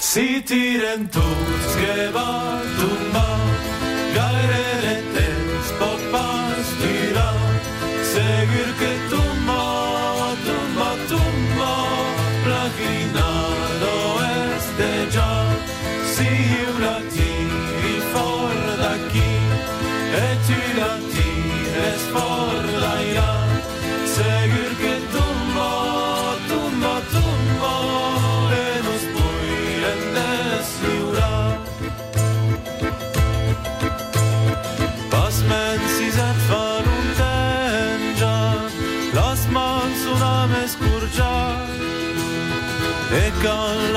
si 0.08 0.40
tiren 0.40 1.02
tots 1.12 1.74
que 1.76 2.06
va 2.14 2.30
tombar 2.78 3.40
gaire 4.14 4.64
de 4.86 4.94
temps 5.18 5.38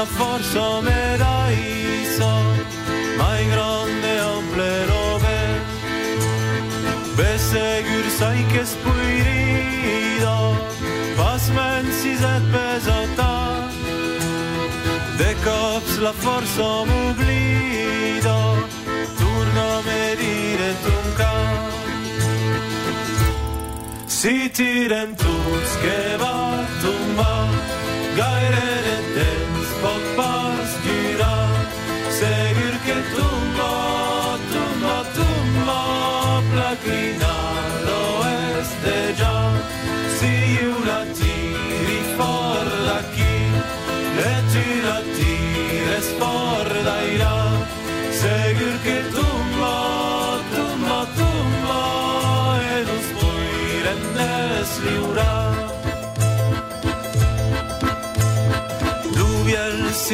la 0.01 0.07
força 0.07 0.81
me 0.81 1.01
daïssa 1.21 2.33
mai 3.19 3.41
grande 3.53 4.13
ample 4.35 4.69
rover 4.91 5.51
Be 7.17 7.31
segur 7.51 8.05
sai 8.17 8.39
que 8.51 8.61
es 8.65 8.73
puirida 8.83 10.37
Pas 11.19 11.43
mens 11.57 11.93
si 12.01 12.13
et 12.33 12.45
pesa 12.53 12.99
tant 13.19 13.69
De 15.21 15.31
cops 15.45 15.93
la 16.05 16.13
força 16.23 16.69
m'oblida 16.89 18.39
Torna 19.19 19.67
a 19.77 19.81
me 19.87 20.03
dire 20.23 20.71
ton 20.85 21.05
cap 21.19 21.61
Si 24.17 24.35
tirem 24.57 25.09
tots 25.25 25.71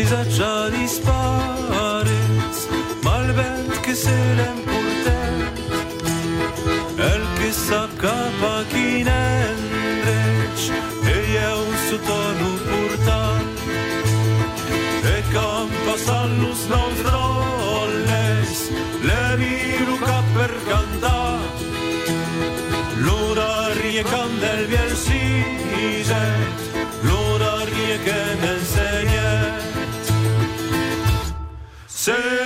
ți-a 0.05 0.27
già 0.27 0.69
dispare, 0.69 2.17
ma 3.01 3.17
il 3.25 3.33
vento 3.33 3.79
che 3.79 3.93
se 3.95 4.15
el 6.97 7.23
che 7.37 7.51
s'accapa 7.51 8.63
chi 8.69 9.03
n'endreci, 9.03 10.71
e 11.03 11.15
eu 11.51 11.63
sotto 11.87 12.17
nu 12.39 12.51
purta, 12.67 13.19
e 15.13 15.23
campa 15.31 15.97
sallus 16.05 16.61
nostra, 16.67 17.16
Say 32.07 32.36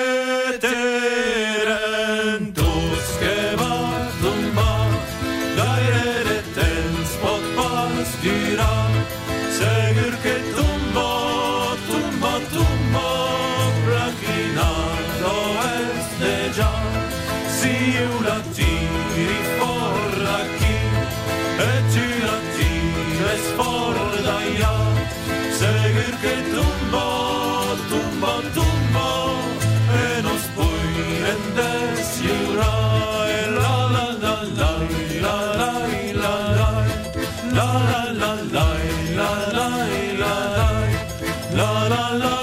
la 41.53 41.89
la 41.89 42.17
la 42.17 42.40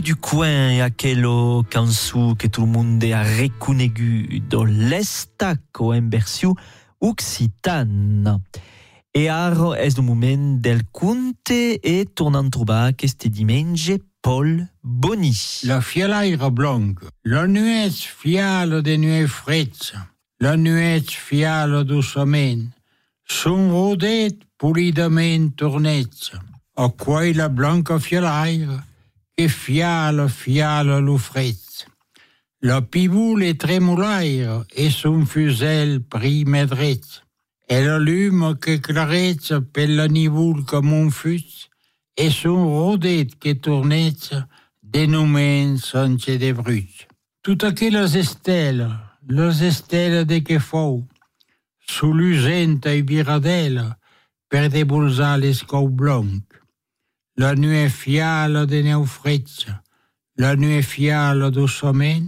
du 0.00 0.14
coin 0.16 0.80
aquello 0.80 1.62
cansu 1.70 2.34
que 2.38 2.46
tout 2.48 2.62
le 2.62 2.66
monde 2.66 3.02
a 3.04 3.22
reconnu 3.22 4.42
dans 4.48 4.64
l'estaco 4.64 5.92
en 5.92 6.08
version 6.10 6.54
occitane. 7.00 8.40
E 9.14 9.28
aro 9.28 9.74
es 9.74 9.96
le 9.96 10.02
moment 10.02 10.60
del 10.60 10.82
conte 10.92 11.78
e 11.82 12.04
tornant 12.14 12.50
trobar 12.50 12.92
este 13.00 13.28
diumenge 13.28 13.98
Paul 14.20 14.66
Boni? 14.82 15.62
La 15.64 15.80
fialaire 15.80 16.50
blanc, 16.50 16.94
la 17.24 17.46
nuet 17.46 17.92
fiale 17.92 18.82
de 18.82 18.96
nuet 18.96 19.26
fredza, 19.26 20.08
la 20.40 20.56
nuet 20.56 21.10
fiale 21.10 21.84
doucement, 21.84 22.68
son 23.24 23.70
rodet 23.70 24.36
polidament 24.58 25.56
tornetza, 25.56 26.42
a 26.76 26.88
quai 26.88 27.32
la 27.32 27.48
blanca 27.48 27.98
fialaire, 27.98 28.82
e 29.38 29.46
fială, 29.46 30.26
fială 30.26 30.98
lui 30.98 31.18
Fritz. 31.18 31.86
La 32.58 32.80
piboule 32.80 33.54
tremulaire 33.54 34.64
et 34.74 34.90
son 34.90 35.24
fusel 35.24 36.00
pris 36.00 36.44
maîtrise. 36.44 37.22
Et 37.68 37.84
la 37.84 37.98
lume 37.98 38.56
que 38.56 38.78
clarette 38.78 39.58
pelle 39.72 40.06
nivoule 40.08 40.64
comme 40.64 40.92
un 40.94 41.10
fus, 41.10 41.68
et 42.16 42.30
son 42.30 42.66
rodette 42.66 43.38
que 43.38 43.52
tournette 43.52 44.34
dénommée 44.80 45.76
Sanche 45.76 46.38
de 46.38 46.52
Brut. 46.52 47.08
Tout 47.42 47.58
à 47.60 47.72
que 47.72 47.90
les 47.90 48.16
estelles, 48.16 48.88
les 49.28 49.64
estelles 49.64 50.24
de 50.24 50.38
Kefau, 50.38 51.04
sous 51.86 52.14
l'usente 52.14 52.86
et 52.86 53.02
biradelle, 53.02 53.96
per 54.48 54.68
des 54.68 54.84
bolsales 54.84 55.40
l'escau 55.40 55.88
blanc 55.88 56.40
la 57.38 57.54
nuit 57.54 57.90
fiale 57.90 58.66
des 58.66 58.82
néophytes, 58.82 59.66
la 60.38 60.56
nuit 60.56 60.82
fiale 60.82 61.50
du 61.50 61.68
sommeil, 61.68 62.24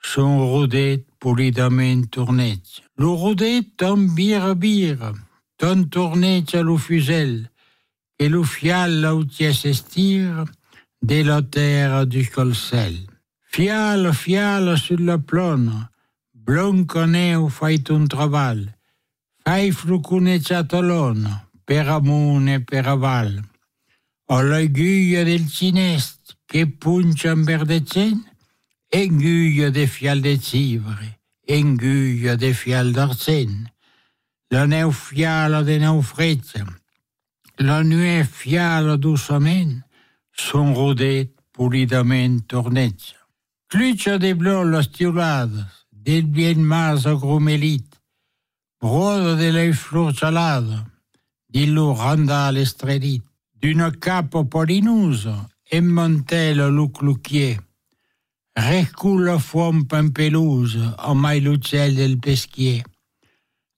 sont 0.00 0.46
rodées 0.46 1.04
polidamment 1.18 2.02
tournées. 2.10 2.62
Le 2.96 3.08
rodé 3.08 3.62
tombe 3.76 4.14
bire 4.14 4.54
bire, 4.54 5.12
ton 5.58 5.82
tourné 5.84 6.44
à 6.52 6.62
le 6.62 6.76
fusel, 6.76 7.50
et 8.20 8.28
le 8.28 8.44
fial 8.44 9.04
où 9.12 9.24
s'estire, 9.28 10.44
dès 11.02 11.24
la 11.24 11.42
terre 11.42 12.06
du 12.06 12.28
colsel. 12.28 12.94
Fial, 13.42 14.12
fial 14.12 14.78
sur 14.78 15.00
la 15.00 15.18
plone, 15.18 15.88
blon 16.34 16.84
connaît 16.84 17.34
ou 17.34 17.48
fait 17.48 17.90
un 17.90 18.06
travail, 18.06 18.68
fai 19.44 19.72
flucune 19.72 20.40
chatolone, 20.40 21.28
per 21.66 21.98
et 22.48 22.60
peraval. 22.60 23.42
A 24.28 24.42
l'aiguille 24.42 25.22
del 25.24 25.46
cinest 25.46 26.34
che 26.50 26.66
puncia 26.66 27.30
en 27.30 27.44
verdecent, 27.44 28.24
enguille 28.90 29.70
de 29.70 29.86
fial 29.86 30.20
de 30.20 30.34
civre, 30.36 31.06
enguille 31.46 32.34
de 32.36 32.52
fial 32.52 32.92
d'arcent. 32.92 33.70
La 34.50 34.66
neu 34.66 34.90
de 35.62 35.78
neu 35.78 36.02
fretza, 36.02 36.66
la 37.58 37.84
nuit 37.84 38.24
fiala 38.24 38.96
doucement, 38.96 39.84
son 40.32 40.74
rodet 40.74 41.30
polidament 41.52 42.40
tornetza. 42.48 43.14
Clutcha 43.68 44.18
de 44.18 44.34
blanc 44.34 44.64
les 44.64 44.90
tiolades, 44.90 45.86
del 45.92 46.26
bien 46.26 46.64
mas 46.64 47.06
agrumelit, 47.06 47.86
broda 48.80 49.36
de 49.36 49.52
la 49.52 49.72
flor 49.72 50.12
salada, 50.16 50.90
di 51.48 51.66
lo 51.66 51.94
estrelit, 52.56 53.22
d'une 53.60 53.90
capo 53.90 54.44
polinuse, 54.44 55.30
emmontait 55.70 56.54
le 56.54 56.70
luclucchier. 56.70 57.58
Reculo 58.56 59.38
fuom 59.38 59.84
Pampeluse, 59.86 60.94
o 61.06 61.14
mai 61.14 61.40
l'uccel 61.40 61.94
del 61.94 62.18
peschier. 62.18 62.84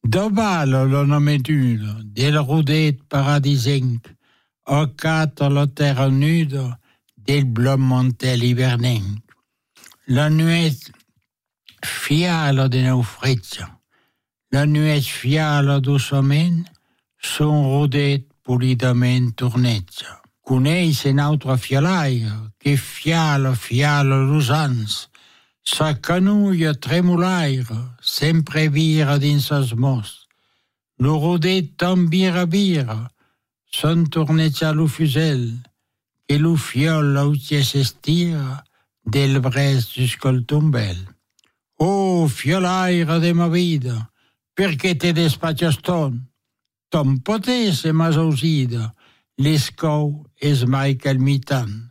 Dovalo 0.03 0.85
lo 0.85 1.05
nomedulo, 1.05 2.01
del 2.05 2.39
rudet 2.39 3.03
paradisenc, 3.09 4.07
o 4.67 4.95
cato 4.95 5.49
lo 5.49 5.67
terra 5.67 6.09
nudo, 6.09 6.79
del 7.17 7.45
blomontel 7.45 8.45
hivernenc. 8.45 9.19
La 10.07 10.29
nuet 10.31 10.93
fialo 11.83 12.69
de 12.69 12.83
naufrezzo, 12.87 13.67
la 14.53 14.65
nuet 14.65 15.03
fialo 15.03 15.81
d'usomen, 15.81 16.63
son 17.19 17.67
rudet 17.67 18.28
pulitamente 18.49 19.45
orneggia. 19.45 20.23
Cunei 20.41 20.95
se 20.95 21.13
nautra 21.13 21.59
fialaia, 21.59 22.51
che 22.57 22.77
fiala 22.77 23.53
fiala 23.55 24.17
l'usans, 24.17 25.11
sa 25.61 25.93
canuia 26.01 26.73
tremulaire, 26.73 27.97
sempre 28.01 28.71
vira 28.71 29.19
din 29.19 29.41
sas 29.41 29.75
mos. 29.75 30.27
Lo 30.97 31.19
rodet 31.19 31.77
tambira 31.77 32.47
bira, 32.47 33.11
son 33.67 34.09
torneggia 34.09 34.73
lo 34.73 34.87
fusel, 34.87 35.61
che 36.25 36.39
lo 36.39 36.57
fiola 36.57 37.25
utie 37.25 37.63
s'estira, 37.63 38.65
del 39.05 39.41
brest 39.41 39.93
jusqu'al 39.93 40.47
tombel. 40.47 40.97
Oh, 41.77 42.27
fialaira 42.29 43.19
de 43.19 43.35
ma 43.35 43.49
vida, 43.49 44.09
perché 44.55 44.97
te 44.97 45.13
despacciaston? 45.13 46.28
Ton? 46.91 47.05
Ton 47.05 47.17
potés 47.19 47.85
e 47.85 47.93
mas 47.93 48.17
ausida, 48.17 48.95
l'escou 49.39 50.27
es 50.41 50.65
mai 50.65 50.97
calmitant. 50.97 51.91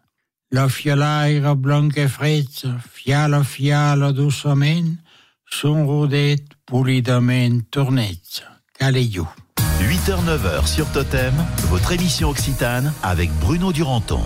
La 0.51 0.69
fiolaire 0.69 1.55
blanca 1.55 2.01
e 2.01 2.07
fretza, 2.07 2.79
fiala 2.79 3.43
fiala 3.43 4.13
doucement, 4.13 4.97
son 5.49 5.85
rodet 5.85 6.43
polidament 6.65 7.69
tornetza. 7.69 8.43
Caleiou. 8.77 9.27
8h-9h 9.81 10.67
sur 10.67 10.89
Totem, 10.91 11.33
votre 11.69 11.91
émission 11.91 12.29
occitane 12.29 12.93
avec 13.03 13.31
Bruno 13.39 13.71
Duranton. 13.71 14.21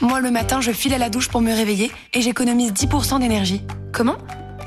Moi, 0.00 0.20
le 0.20 0.30
matin, 0.30 0.60
je 0.60 0.70
file 0.70 0.94
à 0.94 0.98
la 0.98 1.10
douche 1.10 1.28
pour 1.28 1.40
me 1.40 1.52
réveiller 1.52 1.90
et 2.14 2.22
j'économise 2.22 2.72
10% 2.72 3.20
d'énergie. 3.20 3.62
Comment? 3.92 4.16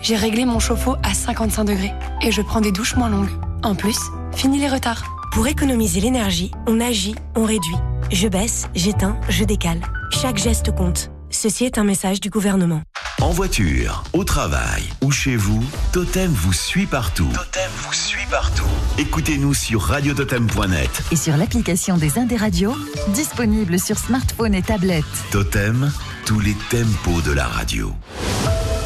J'ai 0.02 0.16
réglé 0.16 0.45
mon 0.45 0.60
chauffe-eau 0.60 0.95
à 1.04 1.14
55 1.14 1.66
degrés 1.66 1.93
et 2.22 2.32
je 2.32 2.41
prends 2.41 2.62
des 2.62 2.72
douches 2.72 2.95
moins 2.95 3.10
longues. 3.10 3.30
En 3.64 3.76
plus, 3.76 3.97
fini 4.34 4.60
les 4.60 4.70
retards. 4.70 5.04
Pour 5.32 5.47
économiser 5.47 6.02
l'énergie, 6.02 6.52
on 6.68 6.80
agit, 6.80 7.16
on 7.36 7.45
réduit. 7.45 7.76
Je 8.12 8.28
baisse, 8.28 8.68
j'éteins, 8.76 9.18
je 9.30 9.43
décale. 9.43 9.82
Chaque 10.12 10.38
geste 10.38 10.76
compte. 10.76 11.12
Ceci 11.30 11.66
est 11.66 11.78
un 11.78 11.84
message 11.84 12.20
du 12.20 12.30
gouvernement. 12.30 12.82
En 13.22 13.30
voiture, 13.30 14.04
au 14.14 14.24
travail 14.24 14.84
ou 15.04 15.12
chez 15.12 15.36
vous, 15.36 15.64
Totem 15.93 16.32
vous 16.32 16.54
suit 16.54 16.88
partout. 16.88 17.30
Totem 17.32 17.70
vous 17.78 17.93
suit 17.93 18.26
partout. 18.32 18.66
Écoutez-nous 18.97 19.54
sur 19.54 19.82
radiototem.net. 19.84 21.04
Et 21.12 21.16
sur 21.16 21.38
l'application 21.38 21.97
des 21.97 22.18
Indes 22.18 22.34
radios, 22.38 22.76
disponible 23.10 23.80
sur 23.80 23.99
smartphone 23.99 24.56
et 24.56 24.64
tablette. 24.64 25.06
Totem, 25.32 25.91
tous 26.26 26.39
les 26.39 26.56
tempos 26.72 27.22
de 27.22 27.32
la 27.32 27.45
radio. 27.45 27.93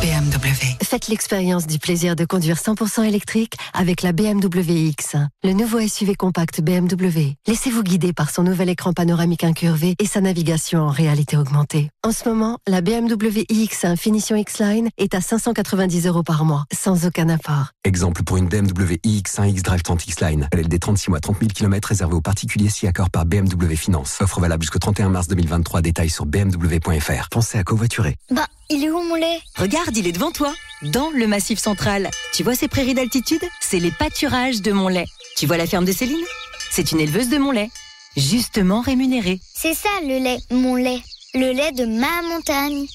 BMW. 0.01 0.77
Faites 0.83 1.07
l'expérience 1.07 1.67
du 1.67 1.79
plaisir 1.79 2.15
de 2.15 2.25
conduire 2.25 2.57
100% 2.57 3.03
électrique 3.03 3.53
avec 3.73 4.01
la 4.01 4.11
BMW 4.11 4.89
X, 4.89 5.15
le 5.43 5.53
nouveau 5.53 5.79
SUV 5.79 6.15
compact 6.15 6.61
BMW. 6.61 7.33
Laissez-vous 7.47 7.83
guider 7.83 8.13
par 8.13 8.29
son 8.29 8.43
nouvel 8.43 8.69
écran 8.69 8.93
panoramique 8.93 9.43
incurvé 9.43 9.95
et 9.99 10.05
sa 10.05 10.21
navigation 10.21 10.81
en 10.81 10.89
réalité 10.89 11.37
augmentée. 11.37 11.89
En 12.03 12.11
ce 12.11 12.27
moment, 12.27 12.57
la 12.67 12.81
BMW 12.81 13.45
iX1 13.49 13.97
Finition 13.97 14.35
X-Line 14.35 14.89
est 14.97 15.15
à 15.15 15.21
590 15.21 16.07
euros 16.07 16.23
par 16.23 16.45
mois, 16.45 16.65
sans 16.73 17.05
aucun 17.05 17.29
apport. 17.29 17.71
Exemple 17.83 18.23
pour 18.23 18.37
une 18.37 18.47
BMW 18.47 18.99
iX1 19.03 19.49
X-Drive 19.49 19.83
30 19.83 20.07
X-Line. 20.07 20.47
LLD 20.53 20.79
36 20.79 21.09
mois, 21.09 21.19
30 21.19 21.39
000 21.39 21.51
km 21.53 21.87
réservé 21.87 22.15
aux 22.15 22.21
particuliers 22.21 22.69
si 22.69 22.87
accord 22.87 23.09
par 23.09 23.25
BMW 23.25 23.75
Finance. 23.75 24.17
Offre 24.21 24.39
valable 24.39 24.63
jusqu'au 24.63 24.79
31 24.79 25.09
mars 25.09 25.27
2023. 25.27 25.81
Détails 25.81 26.09
sur 26.09 26.25
bmw.fr. 26.25 27.29
Pensez 27.29 27.57
à 27.57 27.63
covoiturer. 27.63 28.15
Bah, 28.31 28.47
il 28.70 28.84
est 28.84 28.89
où 28.89 29.01
mon 29.01 29.16
lait? 29.16 29.39
Regarde, 29.55 29.95
il 29.95 30.07
est 30.07 30.11
devant 30.11 30.32
toi, 30.32 30.53
dans 30.82 31.09
le 31.11 31.28
massif 31.28 31.59
central. 31.59 32.09
Tu 32.34 32.43
vois 32.43 32.55
ces 32.55 32.68
prairies 32.68 32.93
d'altitude? 32.93 33.43
C'est 33.61 33.80
les 33.80 33.91
pâturages 33.91 34.61
de 34.61 34.72
mon 34.72 34.88
lait. 34.88 35.05
Tu 35.38 35.45
vois 35.45 35.57
la 35.57 35.68
ferme 35.68 35.86
de 35.86 35.91
Céline? 35.91 36.26
C'est 36.72 36.91
une 36.91 36.99
éleveuse 36.99 37.30
de 37.30 37.38
mon 37.38 37.51
lait, 37.51 37.70
justement 38.18 38.82
rémunérée. 38.82 39.39
C'est 39.53 39.74
ça 39.74 39.89
le 40.01 40.18
lait, 40.24 40.39
mon 40.51 40.76
lait. 40.76 41.01
Le 41.34 41.51
lait 41.51 41.72
de 41.72 41.86
ma 41.86 42.22
montagne. 42.24 42.86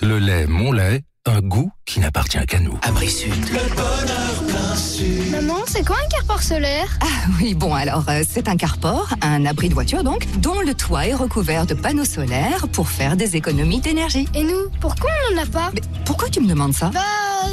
Le 0.00 0.18
lait, 0.18 0.46
mon 0.46 0.72
lait, 0.72 1.02
un 1.26 1.40
goût 1.40 1.70
qui 1.86 2.00
n'appartient 2.00 2.44
qu'à 2.46 2.60
nous. 2.60 2.78
Abri 2.82 3.08
Sud. 3.08 3.32
Le 3.50 3.74
bonheur 3.74 4.42
plein 4.46 4.76
sud. 4.76 5.30
Maman, 5.30 5.56
c'est 5.66 5.84
quoi 5.84 5.96
un 6.04 6.08
carport 6.08 6.42
solaire? 6.42 6.86
Ah 7.00 7.06
oui, 7.40 7.54
bon 7.54 7.72
alors 7.72 8.04
euh, 8.10 8.22
c'est 8.28 8.46
un 8.46 8.56
carport, 8.56 9.08
un 9.22 9.46
abri 9.46 9.70
de 9.70 9.74
voiture 9.74 10.04
donc, 10.04 10.26
dont 10.40 10.60
le 10.60 10.74
toit 10.74 11.06
est 11.06 11.14
recouvert 11.14 11.64
de 11.64 11.72
panneaux 11.72 12.04
solaires 12.04 12.68
pour 12.72 12.88
faire 12.90 13.16
des 13.16 13.36
économies 13.36 13.80
d'énergie. 13.80 14.28
Et 14.34 14.42
nous, 14.44 14.68
pourquoi 14.80 15.10
on 15.30 15.34
n'en 15.34 15.42
a 15.42 15.46
pas? 15.46 15.70
Mais 15.74 15.80
pourquoi 16.04 16.28
tu 16.28 16.40
me 16.40 16.46
demandes 16.46 16.74
ça? 16.74 16.90
Bah, 16.92 17.00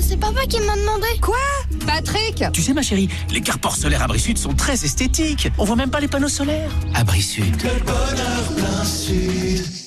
c'est 0.01 0.19
papa 0.19 0.41
qui 0.49 0.59
m'a 0.59 0.75
demandé. 0.75 1.07
Quoi? 1.21 1.37
Patrick 1.85 2.43
Tu 2.51 2.61
sais 2.61 2.73
ma 2.73 2.81
chérie, 2.81 3.07
les 3.29 3.41
carports 3.41 3.77
solaires 3.77 4.03
Abri 4.03 4.19
Sud 4.19 4.37
sont 4.37 4.53
très 4.53 4.83
esthétiques. 4.83 5.49
On 5.57 5.63
voit 5.63 5.77
même 5.77 5.91
pas 5.91 6.01
les 6.01 6.09
panneaux 6.09 6.27
solaires. 6.27 6.71
Abri 6.93 7.21
Sud. 7.21 7.55
Le 7.63 7.79
bonheur 7.85 8.53
plein 8.57 8.83
sud. 8.83 9.80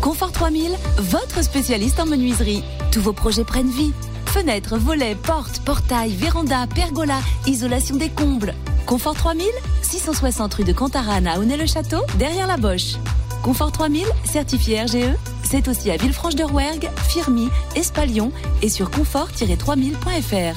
Confort 0.00 0.32
3000, 0.32 0.70
votre 0.98 1.44
spécialiste 1.44 2.00
en 2.00 2.06
menuiserie. 2.06 2.64
Tous 2.90 3.02
vos 3.02 3.12
projets 3.12 3.44
prennent 3.44 3.70
vie. 3.70 3.92
Fenêtres, 4.26 4.78
volets, 4.78 5.14
portes, 5.14 5.60
portails, 5.60 6.14
vérandas, 6.14 6.66
pergolas, 6.68 7.20
isolation 7.46 7.96
des 7.96 8.08
combles. 8.08 8.54
Confort 8.86 9.14
3000, 9.14 9.46
660 9.82 10.54
rue 10.54 10.64
de 10.64 10.72
Cantarane 10.72 11.26
à 11.26 11.38
Honnay-le-Château, 11.38 12.00
derrière 12.18 12.46
la 12.46 12.56
Boche. 12.56 12.94
Confort 13.42 13.72
3000, 13.72 14.06
certifié 14.24 14.82
RGE, 14.82 15.16
c'est 15.42 15.68
aussi 15.68 15.90
à 15.90 15.98
Villefranche-de-Rouergue, 15.98 16.88
Firmy, 17.08 17.48
Espalion 17.76 18.32
et 18.62 18.70
sur 18.70 18.90
confort-3000.fr. 18.90 20.56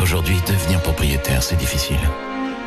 Aujourd'hui, 0.00 0.36
devenir 0.46 0.80
propriétaire, 0.82 1.42
c'est 1.42 1.56
difficile. 1.56 1.98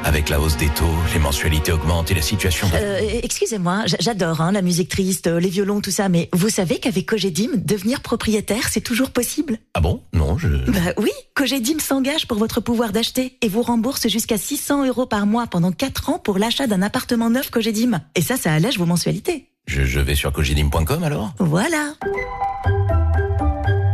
Avec 0.06 0.28
la 0.30 0.40
hausse 0.42 0.58
des 0.58 0.68
taux, 0.70 0.84
les 1.14 1.20
mensualités 1.20 1.72
augmentent 1.72 2.12
et 2.12 2.14
la 2.14 2.22
situation... 2.22 2.68
de- 2.68 2.74
Euh, 2.76 3.20
Excusez-moi, 3.24 3.84
j'adore 4.02 4.42
hein, 4.42 4.52
la 4.52 4.62
musique 4.62 4.90
triste, 4.90 5.28
euh, 5.28 5.40
les 5.40 5.48
violons, 5.50 5.80
tout 5.82 5.92
ça, 5.92 6.10
mais 6.10 6.30
vous 6.34 6.50
savez 6.50 6.80
qu'avec 6.80 7.06
Cogedim, 7.06 7.52
devenir 7.56 8.02
propriétaire, 8.02 8.68
c'est 8.70 8.82
toujours 8.82 9.12
possible? 9.12 9.58
Ah 9.74 9.80
bon? 9.82 10.02
Non, 10.12 10.38
je... 10.38 10.48
Bah 10.50 10.92
oui, 10.98 11.12
Cogedim 11.36 11.80
s'engage 11.80 12.28
pour 12.28 12.38
votre 12.38 12.60
pouvoir 12.60 12.92
d'acheter 12.92 13.38
et 13.42 13.48
vous 13.48 13.62
rembourse 13.62 14.08
jusqu'à 14.10 14.38
600 14.38 14.86
euros 14.88 15.06
par 15.06 15.26
mois 15.26 15.48
pendant 15.48 15.72
4 15.72 16.10
ans 16.10 16.20
pour 16.20 16.38
l'achat 16.38 16.68
d'un 16.68 16.82
appartement 16.82 17.30
neuf 17.30 17.50
Cogedim. 17.50 18.02
Et 18.16 18.22
ça, 18.22 18.36
ça 18.36 18.52
allège 18.52 18.78
vos 18.78 18.86
mensualités. 18.86 19.48
Je, 19.68 19.84
je 19.86 20.00
vais 20.02 20.16
sur 20.16 20.34
cogidim.com 20.34 21.04
alors? 21.04 21.34
Voilà. 21.40 21.94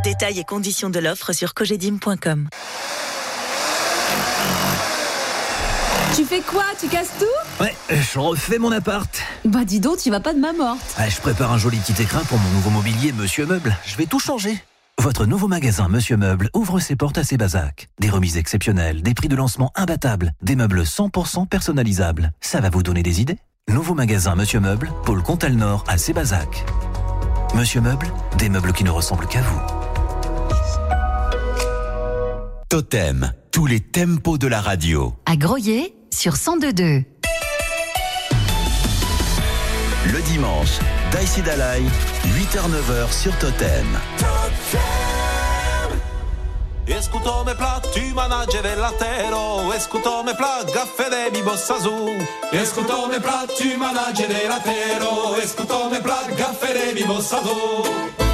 Détails 0.03 0.39
et 0.39 0.43
conditions 0.43 0.89
de 0.89 0.97
l'offre 0.99 1.33
sur 1.33 1.53
cogedim.com. 1.53 2.49
Tu 6.15 6.25
fais 6.25 6.41
quoi? 6.41 6.63
Tu 6.79 6.87
casses 6.87 7.13
tout? 7.19 7.63
Ouais, 7.63 7.73
je 7.89 8.19
refais 8.19 8.57
mon 8.57 8.71
appart. 8.71 9.09
Bah 9.45 9.63
dis 9.63 9.79
donc, 9.79 9.97
tu 9.97 10.09
vas 10.09 10.19
pas 10.19 10.33
de 10.33 10.39
ma 10.39 10.53
morte. 10.53 10.95
Ah, 10.97 11.07
je 11.07 11.19
prépare 11.19 11.51
un 11.53 11.57
joli 11.57 11.77
petit 11.77 12.01
écrin 12.01 12.19
pour 12.21 12.37
mon 12.39 12.49
nouveau 12.51 12.69
mobilier 12.71 13.11
Monsieur 13.13 13.45
Meuble. 13.45 13.75
Je 13.85 13.95
vais 13.95 14.05
tout 14.05 14.19
changer. 14.19 14.61
Votre 14.99 15.25
nouveau 15.25 15.47
magasin 15.47 15.87
Monsieur 15.87 16.17
Meuble 16.17 16.49
ouvre 16.53 16.79
ses 16.79 16.95
portes 16.95 17.17
à 17.17 17.23
Sébazac. 17.23 17.87
Des 17.99 18.09
remises 18.09 18.37
exceptionnelles, 18.37 19.01
des 19.01 19.13
prix 19.13 19.29
de 19.29 19.35
lancement 19.35 19.71
imbattables, 19.75 20.33
des 20.41 20.55
meubles 20.55 20.81
100% 20.83 21.47
personnalisables. 21.47 22.31
Ça 22.41 22.59
va 22.59 22.69
vous 22.69 22.83
donner 22.83 23.03
des 23.03 23.21
idées 23.21 23.37
Nouveau 23.69 23.93
magasin 23.93 24.35
Monsieur 24.35 24.59
Meuble, 24.59 24.91
Pôle 25.05 25.21
Comtal 25.21 25.53
Nord 25.53 25.83
à 25.87 25.97
Sébazac. 25.97 26.65
Monsieur 27.55 27.81
Meuble, 27.81 28.07
des 28.37 28.49
meubles 28.49 28.73
qui 28.73 28.83
ne 28.83 28.89
ressemblent 28.89 29.27
qu'à 29.27 29.41
vous. 29.41 29.61
Totem, 32.67 33.31
tous 33.51 33.65
les 33.67 33.79
tempos 33.79 34.37
de 34.37 34.47
la 34.47 34.61
radio. 34.61 35.13
À 35.25 35.35
Groyer 35.35 35.95
sur 36.11 36.33
1022. 36.33 37.03
Le 40.11 40.21
dimanche, 40.21 40.79
Daisy 41.11 41.41
Dalai, 41.41 41.81
8h-9h 42.25 43.11
sur 43.11 43.37
Totem. 43.37 43.99
Escuto 46.87 47.43
me 47.45 47.53
plat, 47.53 47.81
tu 47.93 48.13
manage 48.13 48.61
dell'atero, 48.61 49.71
escuto 49.73 50.23
me 50.23 50.33
plat, 50.33 50.65
gaffe 50.73 51.09
de 51.09 51.29
mi 51.31 51.43
bossa 51.43 51.79
su. 51.79 51.93
Escuto 52.51 53.07
me 53.07 53.19
plat, 53.19 53.47
tu 53.55 53.77
manage 53.77 54.27
dell'atero, 54.27 55.35
escuto 55.41 55.89
me 55.89 55.99
plat, 56.01 56.35
gaffe 56.35 56.73
de 56.73 56.93
mi 56.93 57.03
bossa 57.03 57.37
su. 57.43 58.28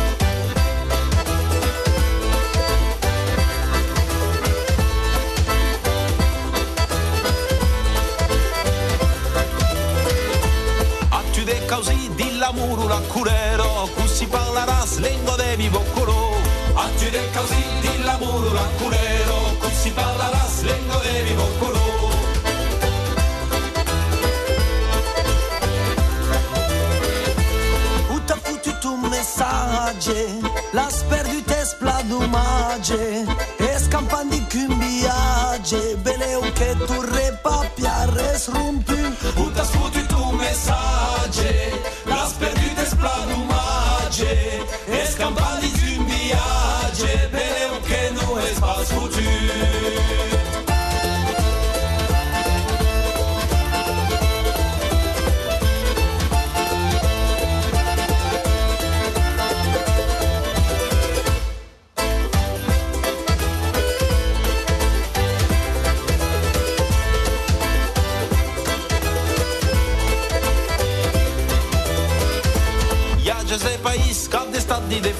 Di 12.66 12.72
lamuru 12.72 12.88
la 12.88 13.00
curero, 13.08 13.90
cussi 13.96 14.26
parlerà 14.26 14.86
slengo 14.86 15.36
de 15.36 15.56
mi 15.58 15.70
boccolo. 15.70 16.36
Attu 16.74 17.10
de 17.10 17.30
causi 17.32 17.64
di 17.82 18.04
lamuru 18.04 18.54
la 18.54 18.68
curero, 18.78 19.58
cussi 19.60 19.92
parlerà 19.92 20.46
slengo 20.48 20.98
de 21.00 21.24
mi 21.24 21.34
boccolo. 21.34 21.84
Où 28.12 28.20
t'as 28.26 28.40
foutu 28.44 28.72
tout 28.82 28.98
message 28.98 30.16
Las 30.74 31.04
perdute 31.04 31.66
spladumage 31.66 33.26
E 33.60 33.78
scampan 33.78 34.30
di 34.30 34.44
cumbiage 34.50 35.96
Beleu 35.98 36.42
che 36.54 36.76
tu 36.86 37.00
repapiares 37.00 38.50
rumpu 38.50 38.98
Où 39.38 39.50
t'as 39.52 39.64
foutu 39.64 40.06
tu 40.08 40.36
message 40.38 41.85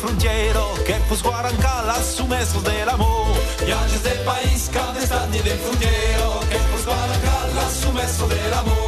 frontiero 0.06 0.74
che 0.86 0.94
pues 1.08 1.24
guaranca 1.24 1.82
las 1.84 2.06
sumesos 2.06 2.64
del 2.64 2.88
amor. 2.88 3.26
Del 4.04 4.20
país, 4.20 4.70
cada 4.72 5.02
stanni 5.02 5.40
del 5.40 5.58
frontiero 5.58 6.40
che 6.48 6.60
pues 6.72 6.86
guaranca 6.86 7.48
las 7.56 7.74
sumesos 7.74 8.30
del 8.30 8.54
amor. 8.54 8.86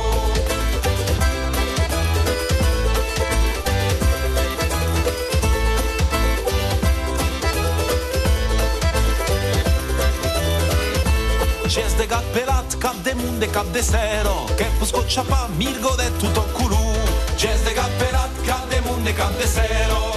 Gest 11.67 11.99
gat 12.07 12.23
pelat, 12.33 12.77
cap 12.79 12.95
de 13.03 13.13
munde, 13.15 13.47
cap 13.49 13.65
de 13.71 13.83
sero 13.83 14.45
Che 14.55 14.65
pusco 14.79 15.01
scocciapa 15.01 15.47
mirgo 15.57 15.95
de 15.95 16.09
tutto 16.17 16.41
culù 16.53 16.95
C'è 17.35 17.53
de 17.63 17.73
gat 17.73 17.91
pelat, 17.97 18.31
cap 18.45 18.67
de 18.69 18.81
munde, 18.81 19.13
cap 19.13 19.31
de 19.37 19.45
sero 19.45 20.16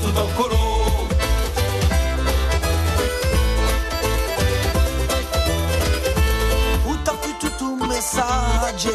tutto 0.00 0.28
culù 0.36 0.56
Où 6.86 6.96
t'as 7.04 7.16
foutu 7.20 7.48
tout 7.58 7.76
message 7.86 8.88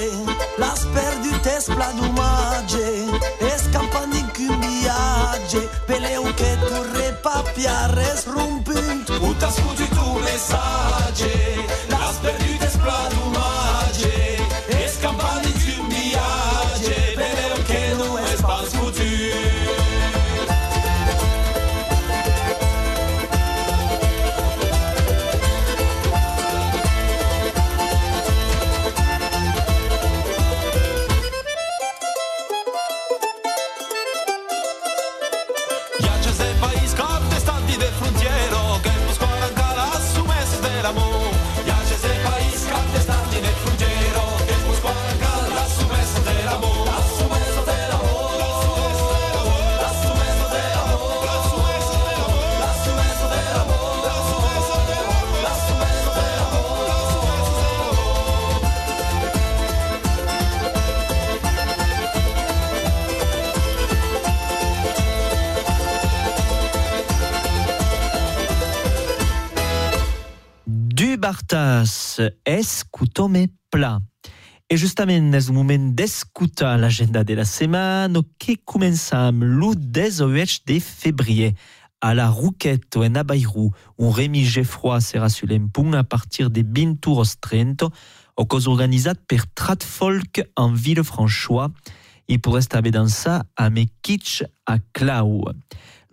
Las 0.58 0.86
perdute 0.94 1.60
spladumage 1.60 3.06
E 3.40 3.58
scampando 3.58 4.16
in 4.16 4.28
cumbiage 4.34 5.70
Peleu 5.86 6.34
che 6.34 6.58
tu 6.60 6.82
repapiare 6.94 8.16
srumpunt 8.16 9.10
Uta 9.20 9.52
scusi 9.52 9.88
tu 9.90 10.20
messaggi 10.20 11.67
escutome 72.58 73.48
pla. 73.72 73.98
E 74.68 74.76
justament 74.76 75.32
és 75.38 75.48
un 75.48 75.56
moment 75.56 75.90
d'escutar 75.96 76.76
l'agenda 76.82 77.24
de 77.24 77.38
la 77.40 77.46
setmana 77.48 78.20
que 78.38 78.58
començam 78.68 79.40
lo 79.40 79.72
18 79.76 80.66
de 80.68 80.80
febrer 80.84 81.54
a 82.02 82.14
la 82.14 82.28
Rouquette 82.30 82.98
en 82.98 83.16
Abairou, 83.16 83.72
un 83.98 84.12
Rémi 84.12 84.44
Geffroy 84.44 85.02
serà 85.02 85.30
sur 85.30 85.48
l'empung 85.48 85.96
a 85.96 86.04
partir 86.04 86.50
de 86.50 86.62
20 86.62 87.08
horas 87.08 87.38
30, 87.40 87.90
o 88.38 88.46
cos 88.46 88.68
organitzat 88.68 89.24
per 89.26 89.48
Tratfolk 89.56 90.44
en 90.60 90.76
Villefranchois 90.76 91.72
i 92.28 92.38
podràs 92.38 92.68
també 92.70 92.92
dansar 92.92 93.40
amb 93.58 93.80
Kitsch 94.04 94.44
a 94.68 94.78
Clau. 94.94 95.48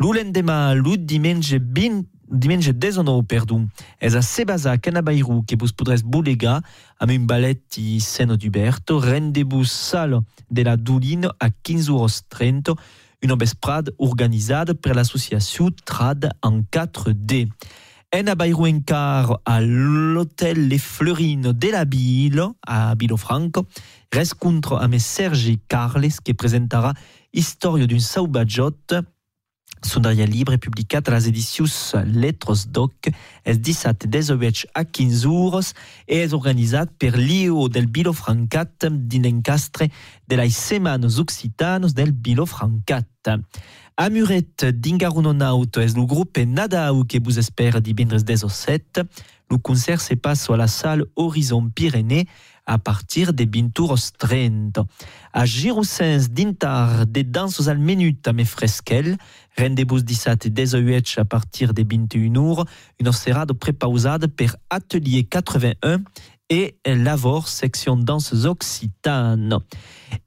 Lo 0.01 0.13
l'endemà, 0.15 0.73
lo 0.75 0.97
diumenge 0.97 1.59
20 1.59 2.14
diumenge 2.35 2.73
19 2.73 3.23
perdó, 3.31 3.61
és 4.03 4.15
a 4.15 4.23
Sebasac 4.23 4.89
en 4.91 4.99
Abairou 5.01 5.43
que 5.47 5.57
vos 5.57 5.73
podràs 5.73 6.03
bolegar 6.03 6.59
amb 6.99 7.15
un 7.15 7.25
ballet 7.31 7.79
i 7.81 8.01
Seno 8.03 8.37
d'Huberto, 8.37 8.99
rendez-vous 9.01 9.71
sala 9.71 10.21
de 10.51 10.65
la 10.67 10.77
Doline 10.77 11.31
a 11.39 11.49
15 11.51 11.91
horas 11.95 12.21
30, 12.29 12.75
una 13.25 13.39
vesprada 13.41 13.95
organitzada 13.99 14.75
per 14.75 14.97
l'associació 14.99 15.71
Trad 15.85 16.29
en 16.45 16.63
4D. 16.71 17.47
En 18.15 18.29
Abairou 18.31 18.69
encar 18.69 19.41
a 19.43 19.57
l'hôtel 19.61 20.69
Les 20.69 20.83
Fleurines 20.83 21.55
de 21.55 21.73
la 21.75 21.83
Ville, 21.85 22.53
a 22.63 22.95
Vilofranco, 22.95 23.65
rescontre 24.15 24.79
amb 24.79 25.01
Sergi 25.03 25.57
Carles 25.67 26.21
que 26.21 26.37
presentarà 26.39 26.93
Història 27.35 27.89
d'un 27.91 27.99
saubajot 27.99 29.01
Sondaria 29.85 30.27
Libre 30.27 30.57
publicat 30.59 31.09
a 31.09 31.15
les 31.15 31.29
edicions 31.29 31.95
Letros 32.09 32.65
Doc 32.67 33.11
és 33.45 33.59
17 33.59 34.09
18 34.09 34.67
a 34.75 34.85
15 34.85 35.27
euros 35.29 35.73
e 36.07 36.23
és 36.25 36.33
organitzat 36.33 36.91
per 36.99 37.13
l'IO 37.17 37.69
del 37.69 37.87
Bilofrancat 37.87 38.89
d'Inencastre 38.91 39.91
de 40.27 40.41
les 40.41 40.57
Setmanes 40.57 41.19
Occitanos 41.19 41.95
del 41.95 42.13
Bilofrancat. 42.13 43.07
A 43.97 44.09
Muret 44.11 44.67
d'Ingarunonaut 44.75 45.79
és 45.79 45.95
el 45.95 46.09
grup 46.11 46.41
Nadau 46.43 47.05
que 47.07 47.21
vos 47.21 47.39
espera 47.39 47.81
divendres 47.81 48.25
17. 48.25 49.05
Le 49.51 49.59
concert 49.59 50.01
se 50.01 50.15
passe 50.15 50.51
à 50.51 50.57
la 50.57 50.67
salle 50.67 51.05
Horizon 51.15 51.69
Pyrénées 51.69 52.27
a 52.67 52.79
partir 52.79 53.33
de 53.33 53.45
20 53.45 53.79
horas 53.81 54.13
30. 54.19 54.87
A 55.33 55.45
Giroussens 55.45 56.31
d'intar 56.31 57.07
de 57.07 57.23
dansos 57.23 57.69
al 57.69 57.79
minut 57.79 58.27
amb 58.29 58.45
fresquel, 58.45 59.17
rendez-vous 59.57 60.01
17 60.01 60.49
18 60.49 61.19
a 61.19 61.25
partir 61.25 61.75
de 61.75 61.83
21 61.83 62.37
horas, 62.37 62.65
una 63.01 63.13
serada 63.13 63.55
prepausada 63.55 64.29
per 64.29 64.57
Atelier 64.71 65.25
81 65.25 66.05
et 66.51 66.77
Lavor, 66.85 67.49
section 67.49 67.97
danses 67.97 68.45
occitane. 68.45 69.59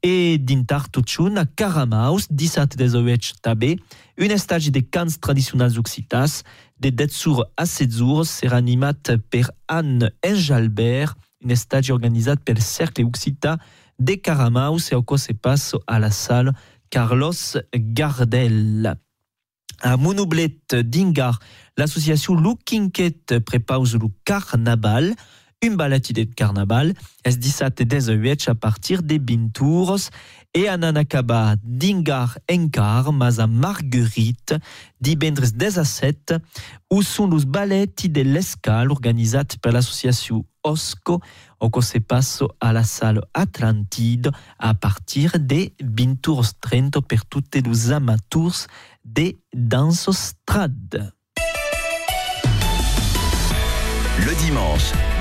Et 0.02 0.38
dintar 0.38 0.88
tutxun 0.90 1.36
a 1.36 1.46
Caramaus, 1.46 2.26
17 2.30 2.76
18 2.76 3.38
també, 3.42 3.76
un 4.18 4.34
estagi 4.34 4.70
de 4.70 4.82
cants 4.82 5.18
tradicionals 5.20 5.78
occitats, 5.78 6.42
de 6.78 6.90
10 6.90 7.22
jours 7.22 7.44
a 7.56 7.66
7 7.66 7.90
jours, 7.90 8.28
serà 8.28 8.58
animat 8.58 9.14
per 9.30 9.48
Anne 9.68 10.10
Enjalbert, 10.22 11.16
un 11.44 11.54
estagi 11.54 11.92
organitzat 11.92 12.42
pel 12.42 12.60
Cercle 12.60 13.06
Occità 13.06 13.58
de 13.98 14.16
Caramaus 14.16 14.90
e 14.90 14.94
au 14.94 15.04
se 15.16 15.34
passo 15.34 15.82
a 15.86 15.98
la 15.98 16.10
salle 16.10 16.52
Carlos 16.90 17.56
Gardel. 17.72 18.98
A 19.80 19.96
Monoblet 19.96 20.58
d'Ingar, 20.74 21.38
l'association 21.76 22.34
Lookinket 22.34 23.38
prepause 23.38 23.94
le 23.94 24.08
carnaval, 24.24 25.14
un 25.62 25.76
ballet 25.76 26.12
de 26.12 26.24
carnaval, 26.24 26.94
es 27.24 27.38
17 27.38 27.84
18 27.84 28.48
a 28.48 28.54
partir 28.54 29.02
de 29.02 29.18
20 29.18 29.52
tours, 29.52 30.10
et 30.54 30.68
a 30.68 30.76
Nanakaba 30.76 31.56
d'Ingar 31.62 32.38
Encar, 32.48 33.12
mas 33.12 33.38
a 33.38 33.46
Marguerite, 33.46 34.58
divendres 35.00 35.52
17, 35.54 36.34
où 36.90 37.02
sont 37.02 37.26
los 37.26 37.44
ballets 37.44 38.08
de 38.08 38.22
l'escale 38.22 38.90
organisat 38.90 39.58
per 39.60 39.72
l'association 39.72 40.44
OSCO, 40.62 41.20
au 41.60 41.70
qual 41.70 41.82
se 41.82 41.98
passo 41.98 42.48
a 42.60 42.72
la 42.72 42.84
salle 42.84 43.20
Atlantide 43.34 44.30
a 44.58 44.74
partir 44.74 45.38
de 45.38 45.72
20 45.82 46.20
tours 46.20 46.58
30 46.60 47.00
per 47.02 47.24
tutti 47.24 47.60
los 47.60 47.90
amateurs 47.90 48.66
de 49.04 49.36
dansos 49.52 50.34
trad. 50.44 51.12
Le 54.18 54.34
dimanche, 54.44 54.92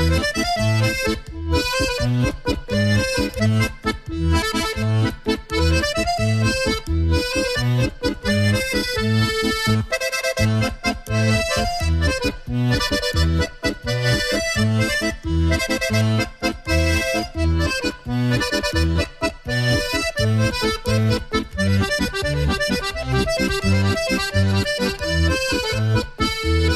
Thank 0.00 0.60
Hey. 26.42 26.70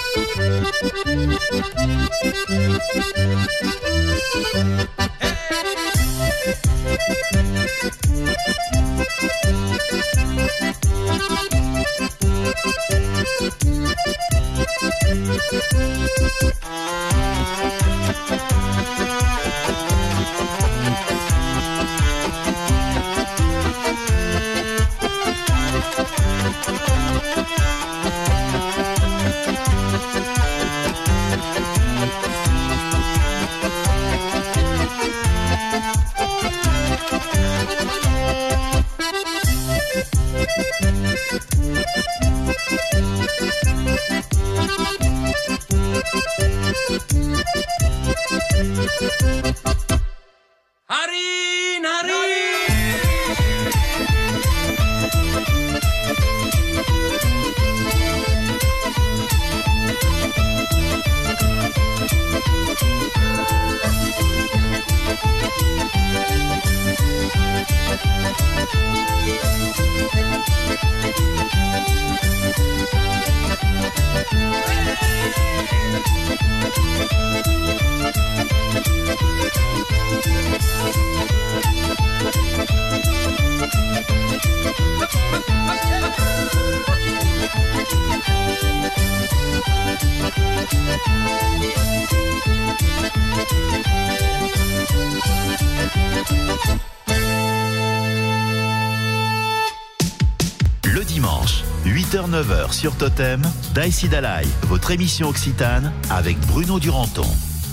Sur 102.85 102.97
Totem, 102.97 103.41
Daïsi 103.73 104.11
Dalai, 104.11 104.47
votre 104.65 104.91
émission 104.91 105.29
occitane 105.31 105.91
avec 106.11 106.39
Bruno 106.41 106.79
Duranton. 106.79 107.27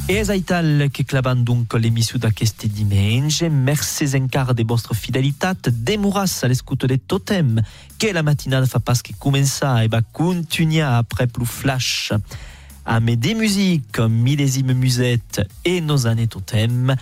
E 0.08 0.14
es 0.14 0.30
aital 0.30 0.88
che 0.90 1.04
clavan 1.04 1.44
donc 1.44 1.74
l'emissió 1.74 2.18
d'aqueste 2.18 2.70
diumenge. 2.70 3.44
Merci 3.50 4.16
encara 4.16 4.54
de 4.54 4.64
vostra 4.64 4.96
fidelitat. 4.96 5.68
Demoras 5.68 6.46
a 6.46 6.48
l'escuto 6.48 6.88
de 6.88 6.96
Totem, 6.96 7.60
que 8.00 8.14
la 8.14 8.24
matinada 8.24 8.68
fa 8.68 8.80
pas 8.80 9.02
que 9.02 9.12
començar 9.20 9.84
e 9.84 9.90
va 9.90 10.02
continuar 10.02 10.96
après 10.96 11.28
plus 11.28 11.46
flash. 11.46 12.14
A 12.86 13.02
me 13.02 13.18
de 13.18 13.34
musique, 13.34 14.00
millésime 14.00 14.74
musette 14.74 15.42
e 15.66 15.82
nos 15.82 16.08
années 16.08 16.28
Totem. 16.28 16.96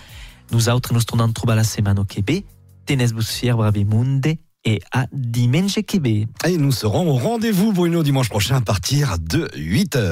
Nous 0.50 0.68
autres 0.68 0.92
nous 0.92 1.04
tornam 1.04 1.32
trobar 1.32 1.54
la 1.54 1.62
setmana 1.62 2.04
que 2.08 2.20
ve. 2.26 2.42
Tenez-vos 2.86 3.30
fier 3.30 3.54
brave 3.54 3.84
munde 3.84 4.36
et 4.64 4.80
à 4.92 5.06
dimanche 5.12 5.80
que 5.86 5.98
ve. 5.98 6.26
Et 6.46 6.56
nous 6.56 6.72
serons 6.72 7.08
au 7.10 7.14
rendez-vous, 7.14 7.72
Bruno, 7.72 8.02
dimanche 8.02 8.28
prochain 8.28 8.56
à 8.56 8.60
partir 8.60 9.18
de 9.18 9.48
8h. 9.56 10.08